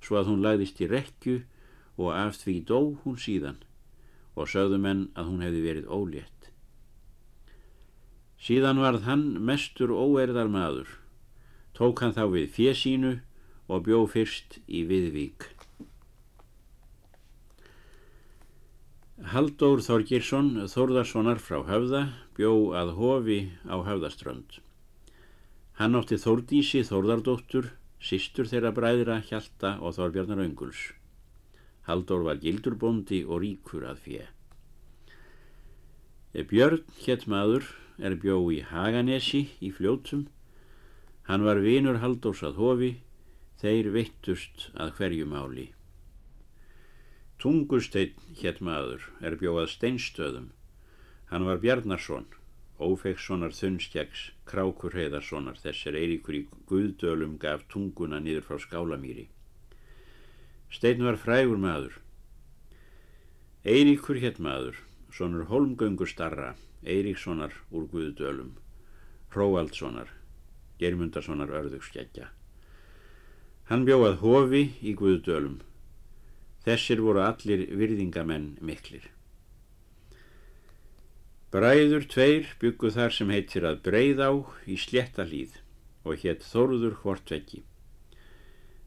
svo 0.03 0.19
að 0.21 0.33
hún 0.33 0.43
lagðist 0.43 0.81
í 0.83 0.91
rekju 0.91 1.41
og 1.97 2.11
af 2.13 2.41
því 2.43 2.57
dó 2.69 2.79
hún 3.05 3.19
síðan 3.21 3.61
og 4.37 4.51
sögðu 4.53 4.81
menn 4.83 5.07
að 5.17 5.31
hún 5.31 5.45
hefði 5.47 5.63
verið 5.65 5.93
ólétt. 5.93 6.51
Síðan 8.37 8.83
varð 8.83 9.07
hann 9.09 9.25
mestur 9.49 9.95
óerðar 9.95 10.51
maður, 10.53 10.91
tók 11.73 12.03
hann 12.05 12.15
þá 12.15 12.27
við 12.35 12.51
fjesínu 12.53 13.13
og 13.73 13.87
bjó 13.87 14.03
fyrst 14.11 14.59
í 14.69 14.85
Viðvík. 14.91 15.49
Halldór 19.33 19.81
Þorgirsson, 19.81 20.53
Þórðarssonar 20.69 21.41
frá 21.41 21.63
Höfða, 21.65 22.03
bjó 22.37 22.53
að 22.77 22.93
hofi 23.01 23.41
á 23.65 23.81
Höfðaströnd. 23.81 24.61
Hann 25.77 25.93
átti 25.99 26.17
Þórdísi 26.17 26.81
Þórðardóttur, 26.89 27.67
sístur 28.01 28.49
þeirra 28.49 28.71
bræðra 28.73 29.19
Hjalta 29.29 29.75
og 29.85 29.93
Þorbjarnar 29.99 30.41
Önguls. 30.47 30.87
Halldór 31.85 32.23
var 32.25 32.41
gildurbóndi 32.41 33.19
og 33.27 33.43
ríkur 33.43 33.85
að 33.85 34.01
fjö. 34.07 34.23
Björn 36.49 36.81
hétt 37.03 37.27
maður 37.29 37.69
er 38.01 38.17
bjó 38.21 38.39
í 38.53 38.63
Haganesi 38.71 39.43
í 39.61 39.71
fljótum. 39.77 40.25
Hann 41.29 41.45
var 41.45 41.61
vinur 41.61 42.01
Halldórs 42.01 42.41
að 42.49 42.57
hofi, 42.63 42.91
þeir 43.61 43.93
veittust 43.93 44.71
að 44.81 44.97
hverju 44.97 45.29
máli. 45.29 45.69
Tungusteinn 47.37 48.17
hétt 48.41 48.65
maður 48.65 49.05
er 49.21 49.37
bjóðað 49.37 49.75
steinstöðum. 49.77 50.51
Hann 51.29 51.45
var 51.45 51.61
Bjarnarsson, 51.61 52.25
Ófeikssonar 52.83 53.55
Þunnskjags, 53.57 54.31
Krákur 54.45 54.97
Heiðarssonar, 54.97 55.57
þessir 55.61 55.97
Eiríkur 55.97 56.37
í 56.37 56.43
Guðdölum 56.69 57.39
gaf 57.41 57.65
tunguna 57.73 58.21
nýður 58.21 58.45
frá 58.49 58.59
Skálamýri. 58.61 59.29
Steinn 60.69 61.05
var 61.07 61.17
frægur 61.17 61.61
maður. 61.63 61.97
Eiríkur 63.65 64.21
hétt 64.21 64.41
maður, 64.43 64.77
sonur 65.11 65.49
Holmgöngu 65.49 66.07
starra, 66.07 66.53
Eiríkssonar 66.85 67.55
úr 67.73 67.89
Guðdölum, 67.93 68.53
Hróaldssonar, 69.33 70.13
Germundarssonar 70.79 71.55
örðugskjækja. 71.63 72.29
Hann 73.71 73.89
bjóðað 73.89 74.21
hofi 74.21 74.63
í 74.85 74.93
Guðdölum, 74.95 75.63
Þessir 76.67 76.99
voru 76.99 77.21
allir 77.23 77.61
virðingamenn 77.79 78.57
miklir. 78.59 79.05
Bræður 81.55 82.09
tveir 82.11 82.49
byggu 82.59 82.91
þar 82.91 83.13
sem 83.15 83.31
heitir 83.31 83.67
að 83.69 83.85
Breiðá 83.87 84.31
í 84.67 84.79
Sléttalíð 84.83 85.61
og 86.03 86.19
hétt 86.25 86.43
Þóruður 86.43 86.97
Hvortveggi. 87.03 87.63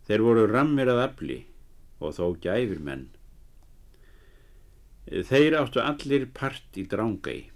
Þeir 0.10 0.26
voru 0.26 0.44
rammir 0.50 0.92
að 0.92 1.00
afli 1.06 1.40
og 2.04 2.18
þó 2.18 2.26
gæfir 2.44 2.84
menn. 2.84 3.08
Þeir 5.08 5.56
áttu 5.62 5.80
allir 5.82 6.28
part 6.36 6.76
í 6.76 6.84
drángægi. 6.90 7.48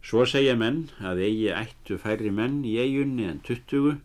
Svo 0.00 0.24
segja 0.24 0.56
menn 0.56 0.86
að 1.04 1.20
eigi 1.26 1.48
ættu 1.52 1.98
færri 2.00 2.32
menn 2.32 2.62
í 2.64 2.78
eigunni 2.80 3.28
en 3.28 3.42
tuttugu 3.44 3.98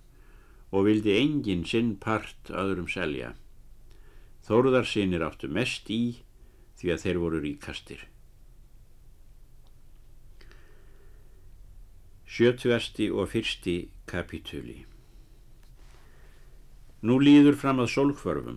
og 0.74 0.88
vildi 0.90 1.16
engin 1.16 1.64
sinn 1.70 1.96
part 2.04 2.52
öðrum 2.52 2.90
selja. 2.92 3.32
Þóruðarsinir 4.44 5.24
áttu 5.24 5.48
mest 5.48 5.88
í 5.88 6.04
því 6.82 6.98
að 6.98 7.06
þeir 7.06 7.22
voru 7.24 7.44
ríkastir. 7.46 8.02
Sjötuasti 12.34 13.12
og 13.14 13.28
fyrsti 13.30 13.74
kapitúli 14.10 14.80
Nú 17.06 17.20
líður 17.22 17.54
fram 17.62 17.82
að 17.84 17.92
sólkvörfum. 17.94 18.56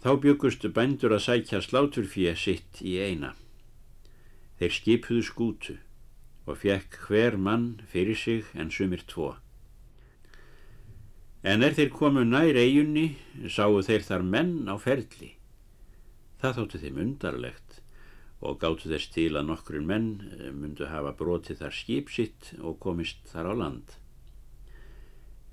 Þá 0.00 0.08
byggustu 0.22 0.70
bændur 0.72 1.12
að 1.12 1.20
sækja 1.26 1.60
sláturfíja 1.66 2.32
sitt 2.32 2.80
í 2.80 2.94
eina. 2.96 3.34
Þeir 4.56 4.72
skipuðu 4.78 5.26
skútu 5.28 5.76
og 6.48 6.62
fekk 6.62 6.96
hver 7.04 7.36
mann 7.36 7.68
fyrir 7.92 8.16
sig 8.16 8.48
en 8.56 8.72
sumir 8.72 9.04
tvo. 9.04 9.34
En 11.44 11.60
er 11.60 11.76
þeir 11.76 11.92
komu 11.92 12.24
nær 12.24 12.56
eigunni, 12.56 13.18
sáu 13.52 13.82
þeir 13.84 14.08
þar 14.08 14.24
menn 14.32 14.64
á 14.64 14.80
ferli. 14.80 15.34
Það 16.40 16.56
þóttu 16.62 16.84
þeim 16.86 17.04
undarlegt 17.04 17.63
og 18.44 18.58
gáttu 18.60 18.90
þess 18.92 19.08
til 19.14 19.32
að 19.38 19.48
nokkur 19.48 19.80
menn 19.80 20.08
eh, 20.36 20.52
myndu 20.52 20.88
hafa 20.90 21.14
brotið 21.16 21.62
þar 21.62 21.76
skip 21.76 22.10
sitt 22.12 22.52
og 22.60 22.78
komist 22.82 23.22
þar 23.32 23.50
á 23.50 23.54
land. 23.64 23.94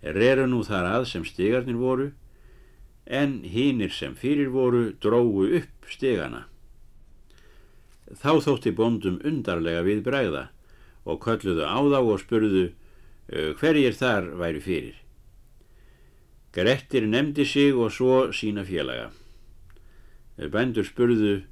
Reru 0.02 0.48
nú 0.50 0.64
þar 0.66 0.90
að 0.90 1.08
sem 1.12 1.26
stegarnir 1.28 1.80
voru, 1.80 2.10
en 3.06 3.42
hínir 3.48 3.94
sem 3.96 4.16
fyrir 4.18 4.52
voru 4.52 4.92
drógu 5.02 5.48
upp 5.62 5.88
stegana. 5.90 6.46
Þá 8.12 8.44
þótti 8.44 8.74
bóndum 8.76 9.22
undarlega 9.24 9.86
við 9.88 10.04
bræða 10.04 10.50
og 11.08 11.22
kölluðu 11.24 11.64
á 11.64 11.80
þá 11.80 12.00
og 12.02 12.20
spurðu 12.22 12.66
eh, 12.68 13.54
hverjir 13.56 13.96
þar 13.96 14.34
væri 14.42 14.64
fyrir. 14.64 14.98
Grettir 16.52 17.08
nefndi 17.08 17.46
sig 17.48 17.72
og 17.72 17.94
svo 17.96 18.28
sína 18.36 18.66
félaga. 18.68 19.08
Bændur 20.52 20.84
spurðu 20.84 21.44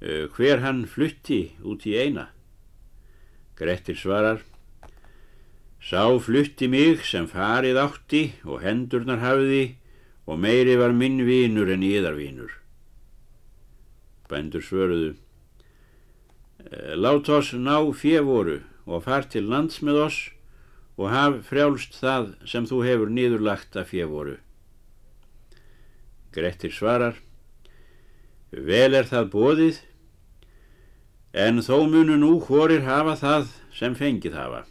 hver 0.00 0.60
hann 0.64 0.84
flutti 0.90 1.54
út 1.62 1.86
í 1.86 1.94
eina. 1.96 2.28
Grettir 3.54 3.96
svarar 3.96 4.42
Sá 5.84 6.08
flutti 6.16 6.64
mig 6.64 7.02
sem 7.04 7.26
farið 7.28 7.76
átti 7.76 8.20
og 8.48 8.62
hendurnar 8.64 9.20
hafiði 9.20 9.76
og 10.24 10.38
meiri 10.40 10.78
var 10.80 10.94
minn 10.96 11.18
vínur 11.28 11.68
en 11.74 11.84
íðarvínur. 11.84 12.54
Bændur 14.30 14.64
svöruðu 14.64 15.10
eh, 16.64 16.94
Lát 16.96 17.28
oss 17.28 17.52
ná 17.52 17.76
fjevoru 17.92 18.62
og 18.88 19.04
far 19.04 19.28
til 19.28 19.44
lands 19.52 19.82
með 19.84 20.00
oss 20.06 20.18
og 20.96 21.12
haf 21.12 21.36
frjálst 21.50 22.00
það 22.00 22.32
sem 22.48 22.64
þú 22.70 22.80
hefur 22.88 23.12
nýðurlagt 23.12 23.76
að 23.76 23.90
fjevoru. 23.92 24.38
Grettir 26.32 26.72
svarar 26.72 27.20
Vel 28.54 28.94
er 28.94 29.08
það 29.08 29.30
bóðið 29.32 29.80
en 31.34 31.58
þó 31.66 31.76
munu 31.90 32.16
nú 32.20 32.36
hvorir 32.46 32.84
hafa 32.86 33.16
það 33.18 33.48
sem 33.74 33.96
fengið 33.98 34.36
hafa. 34.38 34.62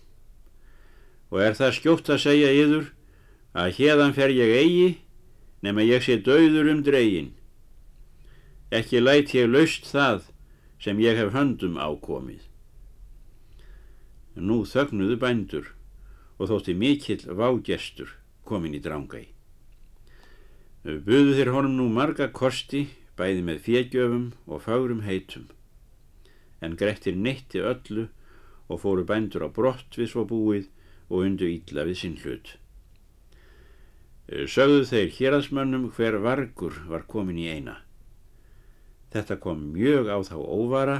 Og 1.33 1.41
er 1.43 1.57
það 1.57 1.75
skjótt 1.79 2.11
að 2.13 2.23
segja 2.23 2.51
yður 2.55 2.91
að 3.51 3.75
hérðan 3.79 4.15
fer 4.15 4.31
ég 4.31 4.53
eigi 4.61 4.89
nema 5.63 5.83
ég 5.83 6.03
sé 6.05 6.19
döður 6.23 6.71
um 6.71 6.83
dregin 6.85 7.33
ekki 8.73 9.03
læt 9.03 9.35
ég 9.37 9.51
laust 9.51 9.85
það 9.85 10.31
sem 10.81 10.97
ég 10.99 11.19
hef 11.19 11.35
höndum 11.35 11.77
ákomið. 11.77 12.41
Nú 14.33 14.63
þögnuðu 14.65 15.19
bændur 15.21 15.69
og 16.39 16.49
þótti 16.49 16.73
mikill 16.73 17.21
vágestur 17.37 18.17
komin 18.47 18.73
í 18.73 18.81
drángæg 18.81 19.29
Buðu 20.83 21.37
þeir 21.37 21.53
honum 21.55 21.77
nú 21.77 21.85
marga 21.87 22.25
kosti, 22.35 22.89
bæði 23.19 23.45
með 23.47 23.61
fégjöfum 23.67 24.25
og 24.47 24.63
fárum 24.65 25.03
heitum. 25.05 25.47
En 26.63 26.77
Grettir 26.79 27.15
neytti 27.15 27.61
öllu 27.61 28.07
og 28.69 28.81
fóru 28.83 29.05
bændur 29.05 29.45
á 29.45 29.49
brott 29.53 29.97
við 29.99 30.13
svo 30.13 30.25
búið 30.27 30.69
og 31.09 31.25
undu 31.27 31.49
ítla 31.49 31.85
við 31.87 31.99
sinn 32.01 32.19
hlut. 32.23 32.55
Sögðu 34.27 34.85
þeir 34.87 35.09
héradsmönnum 35.17 35.89
hver 35.97 36.17
vargur 36.23 36.79
var 36.87 37.03
komin 37.11 37.41
í 37.41 37.49
eina. 37.51 37.81
Þetta 39.13 39.37
kom 39.43 39.67
mjög 39.75 40.09
á 40.09 40.17
þá 40.25 40.37
óvara 40.39 40.99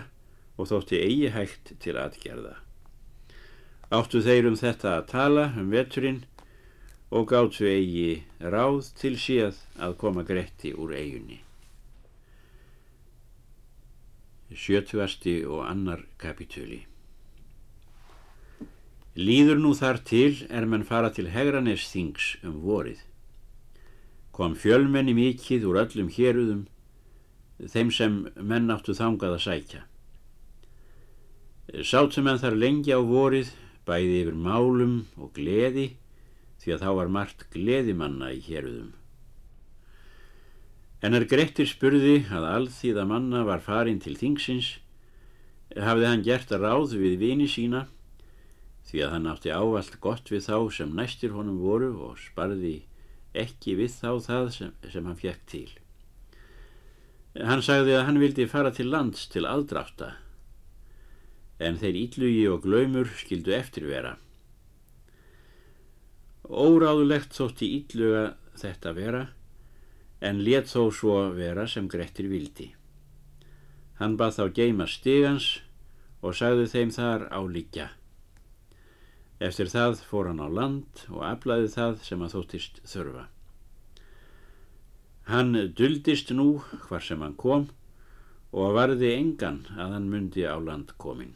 og 0.59 0.69
þótti 0.69 0.99
eigi 1.01 1.31
hægt 1.33 1.73
til 1.81 1.95
aðgerða. 1.97 2.59
Áttu 3.93 4.21
þeir 4.25 4.49
um 4.49 4.59
þetta 4.59 4.97
að 4.99 5.09
tala 5.13 5.47
um 5.57 5.71
veturinn 5.73 6.21
og 7.13 7.27
gáttu 7.29 7.67
eigi 7.69 8.23
ráð 8.41 8.91
til 8.99 9.15
síð 9.21 9.63
að 9.77 9.97
koma 10.01 10.25
Gretti 10.27 10.73
úr 10.73 10.93
eigunni. 10.97 11.42
Sjötugasti 14.53 15.41
og 15.49 15.65
annar 15.67 16.05
kapitúli 16.21 16.83
Líður 19.13 19.59
nú 19.61 19.75
þar 19.77 19.99
til 20.09 20.39
er 20.49 20.65
mann 20.65 20.85
fara 20.89 21.11
til 21.13 21.27
Hegranes 21.29 21.83
þings 21.91 22.31
um 22.41 22.61
vorið. 22.63 22.97
kom 24.33 24.55
fjölmenni 24.57 25.13
mikið 25.13 25.65
úr 25.69 25.77
öllum 25.83 26.07
héruðum, 26.09 26.63
þeim 27.61 27.91
sem 27.93 28.15
menn 28.41 28.73
áttu 28.73 28.95
þangað 28.97 29.35
að 29.35 29.43
sækja. 29.45 29.81
Sátum 31.85 32.27
en 32.27 32.41
þar 32.41 32.57
lengi 32.57 32.89
á 32.89 32.97
vorið, 32.97 33.53
bæði 33.85 34.23
yfir 34.23 34.33
málum 34.33 34.95
og 35.21 35.29
gleði, 35.37 35.93
því 36.63 36.73
að 36.73 36.81
þá 36.81 36.89
var 36.97 37.13
margt 37.13 37.45
gleðimanna 37.53 38.33
í 38.33 38.41
héruðum. 38.41 38.89
En 41.03 41.11
er 41.17 41.25
Grettir 41.27 41.67
spurði 41.67 42.21
að 42.31 42.45
alþýða 42.47 43.03
manna 43.09 43.41
var 43.43 43.59
farin 43.59 43.99
til 43.99 44.13
þingsins, 44.15 44.77
hafði 45.75 46.07
hann 46.07 46.23
gert 46.23 46.53
ráð 46.55 46.95
við 46.95 47.17
vini 47.19 47.47
sína, 47.51 47.89
því 48.87 49.03
að 49.03 49.13
hann 49.17 49.27
átti 49.27 49.51
ávalt 49.51 49.99
gott 49.99 50.31
við 50.31 50.47
þá 50.47 50.57
sem 50.77 50.95
næstir 50.95 51.35
honum 51.35 51.59
voru 51.59 51.91
og 52.07 52.15
sparði 52.23 52.85
ekki 53.35 53.75
við 53.81 53.91
þá 53.97 54.09
það 54.29 54.49
sem, 54.55 54.73
sem 54.93 55.09
hann 55.09 55.19
fjekk 55.19 55.43
til. 55.51 55.67
Hann 57.35 57.65
sagði 57.65 57.97
að 57.97 58.05
hann 58.07 58.21
vildi 58.21 58.47
fara 58.47 58.71
til 58.71 58.87
lands 58.93 59.27
til 59.33 59.43
aðdráta, 59.49 60.13
en 61.59 61.83
þeir 61.83 61.99
íllugi 62.05 62.43
og 62.47 62.63
glaumur 62.63 63.11
skildu 63.19 63.55
eftirvera. 63.59 64.15
Óráðulegt 66.47 67.35
þótti 67.35 67.73
ílluga 67.81 68.27
þetta 68.55 68.93
vera, 68.95 69.23
en 70.23 70.39
let 70.47 70.71
þó 70.71 70.87
svo 70.95 71.17
vera 71.35 71.67
sem 71.67 71.89
Grettir 71.91 72.29
vildi. 72.31 72.69
Hann 73.99 74.15
bað 74.19 74.37
þá 74.37 74.43
geima 74.59 74.87
stigans 74.87 75.49
og 76.23 76.37
sagði 76.39 76.69
þeim 76.71 76.93
þar 76.95 77.27
á 77.27 77.39
líkja. 77.43 77.89
Eftir 79.43 79.67
það 79.67 79.99
fór 80.07 80.29
hann 80.31 80.39
á 80.39 80.47
land 80.47 81.05
og 81.11 81.25
aflaði 81.27 81.69
það 81.73 81.97
sem 82.07 82.23
að 82.23 82.35
þóttist 82.37 82.79
þörfa. 82.87 83.25
Hann 85.27 85.55
duldist 85.75 86.31
nú 86.35 86.47
hvar 86.87 87.03
sem 87.03 87.21
hann 87.23 87.35
kom 87.39 87.67
og 88.53 88.77
varði 88.77 89.11
engan 89.17 89.63
að 89.75 89.97
hann 89.97 90.07
myndi 90.11 90.47
á 90.47 90.55
land 90.59 90.95
komin. 91.01 91.35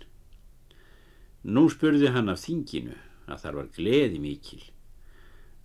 Nú 1.43 1.67
spurði 1.71 2.13
hann 2.15 2.31
af 2.31 2.41
þinginu 2.45 2.95
að 3.27 3.43
þar 3.43 3.59
var 3.59 3.69
gleði 3.75 4.23
mikil. 4.23 4.63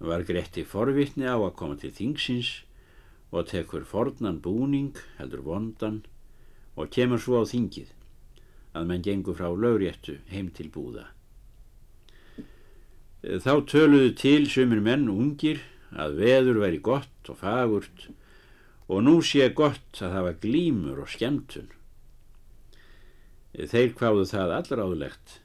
Var 0.03 0.27
Gretti 0.27 0.67
forvittni 0.67 1.27
á 1.31 1.39
að 1.39 1.55
koma 1.59 1.79
til 1.79 1.93
þingsins 1.95 2.53
og 3.33 3.49
tekur 3.49 3.87
fornan 3.89 4.39
búning, 4.45 4.93
heldur 5.19 5.43
vondan, 5.47 6.03
og 6.77 6.93
kemur 6.93 7.21
svo 7.21 7.41
á 7.41 7.45
þingið 7.49 7.91
að 8.77 8.89
menn 8.89 9.05
gengur 9.05 9.37
frá 9.37 9.49
lögréttu 9.53 10.19
heim 10.33 10.49
til 10.53 10.71
búða. 10.73 11.09
Þá 13.23 13.53
töluðu 13.71 14.15
til 14.19 14.49
sumir 14.51 14.81
menn 14.83 15.09
ungir 15.13 15.61
að 15.93 16.17
veður 16.21 16.63
væri 16.65 16.81
gott 16.83 17.31
og 17.31 17.39
fagurt 17.39 18.09
og 18.89 19.05
nú 19.07 19.21
sé 19.25 19.47
gott 19.55 20.01
að 20.03 20.17
hafa 20.17 20.33
glímur 20.43 21.05
og 21.05 21.13
skemmtun. 21.13 21.71
Þeir 23.53 23.93
kváðu 23.97 24.27
það 24.29 24.57
allráðlegt. 24.59 25.39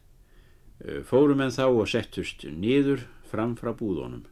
Fórum 1.08 1.44
en 1.44 1.54
þá 1.54 1.66
og 1.68 1.88
settust 1.92 2.46
nýður 2.48 3.06
fram 3.28 3.56
frá 3.60 3.74
búðunum. 3.76 4.26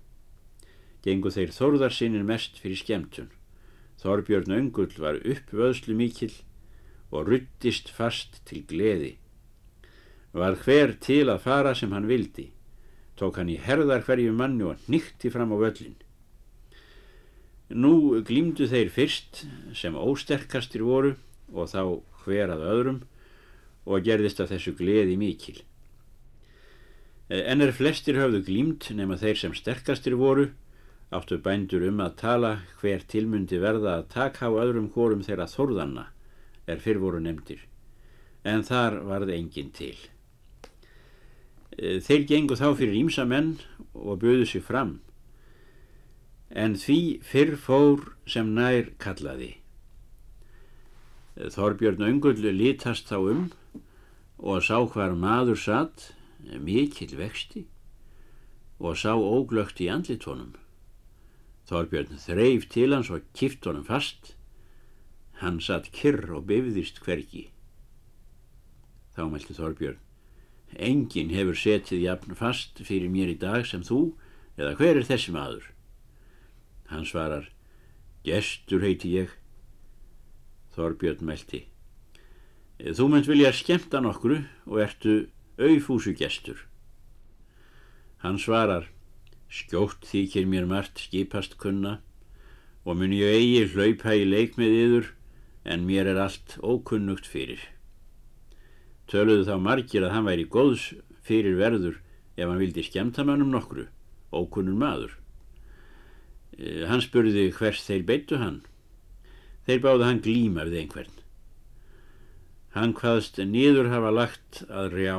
Gengu 1.06 1.30
þeir 1.30 1.52
þorðarsinnir 1.54 2.26
mest 2.26 2.58
fyrir 2.64 2.80
skemmtun. 2.80 3.30
Þorbjörn 4.06 4.54
Öngull 4.54 4.94
var 5.02 5.18
uppvöðslu 5.26 5.98
mikill 5.98 6.34
og 7.12 7.32
ruttist 7.32 7.90
fast 7.90 8.44
til 8.46 8.62
gleði. 8.70 9.16
Var 10.36 10.60
hver 10.66 10.94
til 11.02 11.24
að 11.32 11.42
fara 11.48 11.74
sem 11.78 11.94
hann 11.96 12.10
vildi 12.10 12.52
tók 13.20 13.40
hann 13.40 13.52
í 13.52 13.60
herðar 13.62 14.04
hverju 14.06 14.34
manni 14.36 14.66
og 14.68 14.90
nýtti 14.92 15.32
fram 15.32 15.54
á 15.56 15.58
völlin. 15.60 15.96
Nú 17.72 18.22
glýmdu 18.28 18.68
þeir 18.70 18.92
fyrst 18.94 19.46
sem 19.74 19.96
ósterkastir 19.96 20.84
voru 20.86 21.16
og 21.54 21.72
þá 21.72 21.82
hver 22.26 22.52
að 22.54 22.66
öðrum 22.74 23.00
og 23.86 24.04
gerðist 24.06 24.42
af 24.44 24.52
þessu 24.52 24.76
gleði 24.78 25.16
mikil. 25.18 25.58
En 27.30 27.64
er 27.64 27.74
flestir 27.74 28.20
höfðu 28.20 28.44
glýmt 28.46 28.92
nema 28.94 29.18
þeir 29.18 29.40
sem 29.40 29.56
sterkastir 29.58 30.14
voru, 30.20 30.52
áttu 31.14 31.38
bændur 31.42 31.86
um 31.88 32.02
að 32.02 32.18
tala 32.22 32.52
hver 32.82 33.04
tilmundi 33.08 33.60
verða 33.62 34.00
að 34.00 34.10
taka 34.16 34.50
á 34.50 34.58
öðrum 34.58 34.90
hórum 34.96 35.24
þeirra 35.26 35.48
þorðanna 35.50 36.08
er 36.66 36.82
fyrr 36.82 37.00
voru 37.02 37.22
nefndir, 37.22 37.62
en 38.44 38.64
þar 38.66 39.02
varði 39.06 39.38
engin 39.38 39.72
til. 39.76 39.96
Eh, 41.78 42.02
þeir 42.02 42.26
gengu 42.30 42.58
þá 42.58 42.72
fyrir 42.80 42.98
ímsa 42.98 43.26
menn 43.28 43.60
og 43.94 44.24
böðu 44.24 44.48
sér 44.50 44.66
fram, 44.66 44.96
en 46.50 46.76
því 46.80 47.22
fyrr 47.22 47.56
fór 47.60 48.10
sem 48.26 48.54
nær 48.56 48.90
kallaði. 48.98 49.56
Eh, 51.38 51.50
Þorbjörn 51.54 52.06
Öngull 52.10 52.42
litast 52.50 53.12
þá 53.12 53.18
um 53.22 53.48
og 54.40 54.64
sá 54.66 54.82
hvar 54.84 55.14
maður 55.16 55.60
satt, 55.60 56.12
mikill 56.42 57.16
vexti, 57.18 57.66
og 58.80 58.98
sá 59.00 59.14
óglögt 59.16 59.80
í 59.80 59.88
andlitónum. 59.90 60.56
Þorbjörn 61.66 62.20
þreif 62.22 62.68
til 62.70 62.92
hans 62.94 63.10
og 63.10 63.26
kift 63.34 63.66
honum 63.66 63.86
fast. 63.88 64.36
Hann 65.42 65.60
satt 65.64 65.92
kyrr 65.96 66.30
og 66.38 66.46
befðist 66.50 67.02
hverki. 67.04 67.50
Þá 69.16 69.24
mælti 69.32 69.56
Þorbjörn. 69.58 70.02
Engin 70.76 71.32
hefur 71.32 71.58
setið 71.58 72.04
jafn 72.04 72.36
fast 72.38 72.82
fyrir 72.84 73.10
mér 73.12 73.32
í 73.32 73.38
dag 73.40 73.66
sem 73.68 73.84
þú, 73.86 74.16
eða 74.60 74.76
hver 74.80 75.00
er 75.00 75.08
þessi 75.08 75.34
maður? 75.36 75.70
Hann 76.92 77.06
svarar, 77.08 77.48
gestur 78.28 78.84
heiti 78.84 79.14
ég. 79.16 79.32
Þorbjörn 80.76 81.24
meldi. 81.26 81.66
Þú 82.76 83.08
mynd 83.12 83.30
vilja 83.30 83.54
skemta 83.56 84.02
nokkru 84.04 84.42
og 84.68 84.82
ertu 84.84 85.16
auðfúsu 85.56 86.12
gestur. 86.18 86.60
Hann 88.20 88.38
svarar, 88.42 88.90
skjótt 89.52 90.08
þykir 90.10 90.48
mér 90.50 90.66
margt 90.70 91.06
skipast 91.08 91.58
kunna 91.62 92.00
og 92.86 93.00
mun 93.00 93.14
ég 93.16 93.40
eigi 93.40 93.66
hlaupa 93.74 94.14
í 94.14 94.26
leik 94.28 94.60
með 94.62 94.78
yður 94.80 95.12
en 95.66 95.86
mér 95.88 96.12
er 96.12 96.22
allt 96.22 96.58
ókunnugt 96.62 97.26
fyrir. 97.26 97.62
Töluðu 99.10 99.46
þá 99.50 99.56
margir 99.62 100.06
að 100.06 100.14
hann 100.14 100.28
væri 100.30 100.46
góðs 100.50 100.92
fyrir 101.26 101.58
verður 101.58 102.00
ef 102.38 102.46
hann 102.46 102.62
vildi 102.62 102.86
skemta 102.86 103.26
mannum 103.26 103.52
nokkru, 103.54 103.88
ókunnun 104.34 104.78
maður. 104.82 105.18
E, 106.58 106.86
hann 106.90 107.04
spurði 107.04 107.50
hvers 107.58 107.84
þeir 107.86 108.06
beittu 108.06 108.40
hann. 108.42 108.62
Þeir 109.66 109.82
báðu 109.82 110.06
hann 110.06 110.24
glíma 110.26 110.66
við 110.70 110.84
einhvern. 110.84 111.22
Hann 112.76 112.94
hvaðst 112.98 113.40
nýður 113.40 113.90
hafa 113.94 114.12
lagt 114.14 114.66
að 114.70 114.98
rjá, 115.00 115.18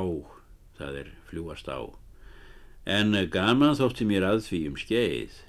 það 0.79 0.99
er 1.03 1.15
fljúast 1.31 1.71
á. 1.73 2.06
En 2.87 3.17
gaman 3.35 3.75
þótti 3.75 4.07
mér 4.07 4.25
að 4.29 4.45
því 4.47 4.61
um 4.71 4.77
skeið. 4.79 5.41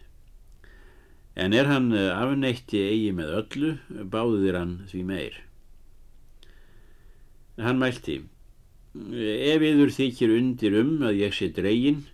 En 1.37 1.53
er 1.53 1.69
hann 1.69 1.91
afneitti 1.93 2.81
eigi 2.81 3.11
með 3.13 3.33
öllu, 3.41 3.73
báðuðir 4.09 4.57
hann 4.57 4.73
því 4.89 5.03
meir. 5.05 5.37
Hann 7.61 7.77
mælti, 7.81 8.23
ef 8.97 9.65
yður 9.69 9.93
þykir 9.93 10.33
undir 10.33 10.79
um 10.81 10.95
að 11.05 11.21
ég 11.21 11.37
sé 11.37 11.51
dregin, 11.53 12.07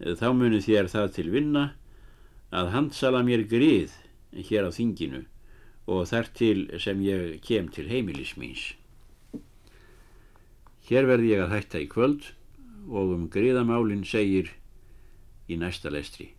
þá 0.00 0.28
munu 0.36 0.60
þér 0.60 0.92
það 0.92 1.10
til 1.16 1.26
vinna 1.32 1.64
að 2.52 2.72
handsala 2.74 3.24
mér 3.24 3.46
grið 3.48 3.96
hér 4.48 4.68
á 4.68 4.70
þinginu 4.76 5.24
og 5.88 6.06
þar 6.08 6.30
til 6.36 6.58
sem 6.80 7.00
ég 7.04 7.40
kem 7.44 7.68
til 7.72 7.88
heimilis 7.88 8.34
míns. 8.40 8.72
Hér 10.84 11.08
verði 11.08 11.32
ég 11.32 11.44
að 11.44 11.54
hætta 11.56 11.80
í 11.80 11.88
kvöld 11.88 12.34
og 12.88 13.14
um 13.16 13.28
griðamálinn 13.32 14.04
segir 14.06 14.50
í 15.48 15.58
næsta 15.60 15.92
lestri. 15.92 16.32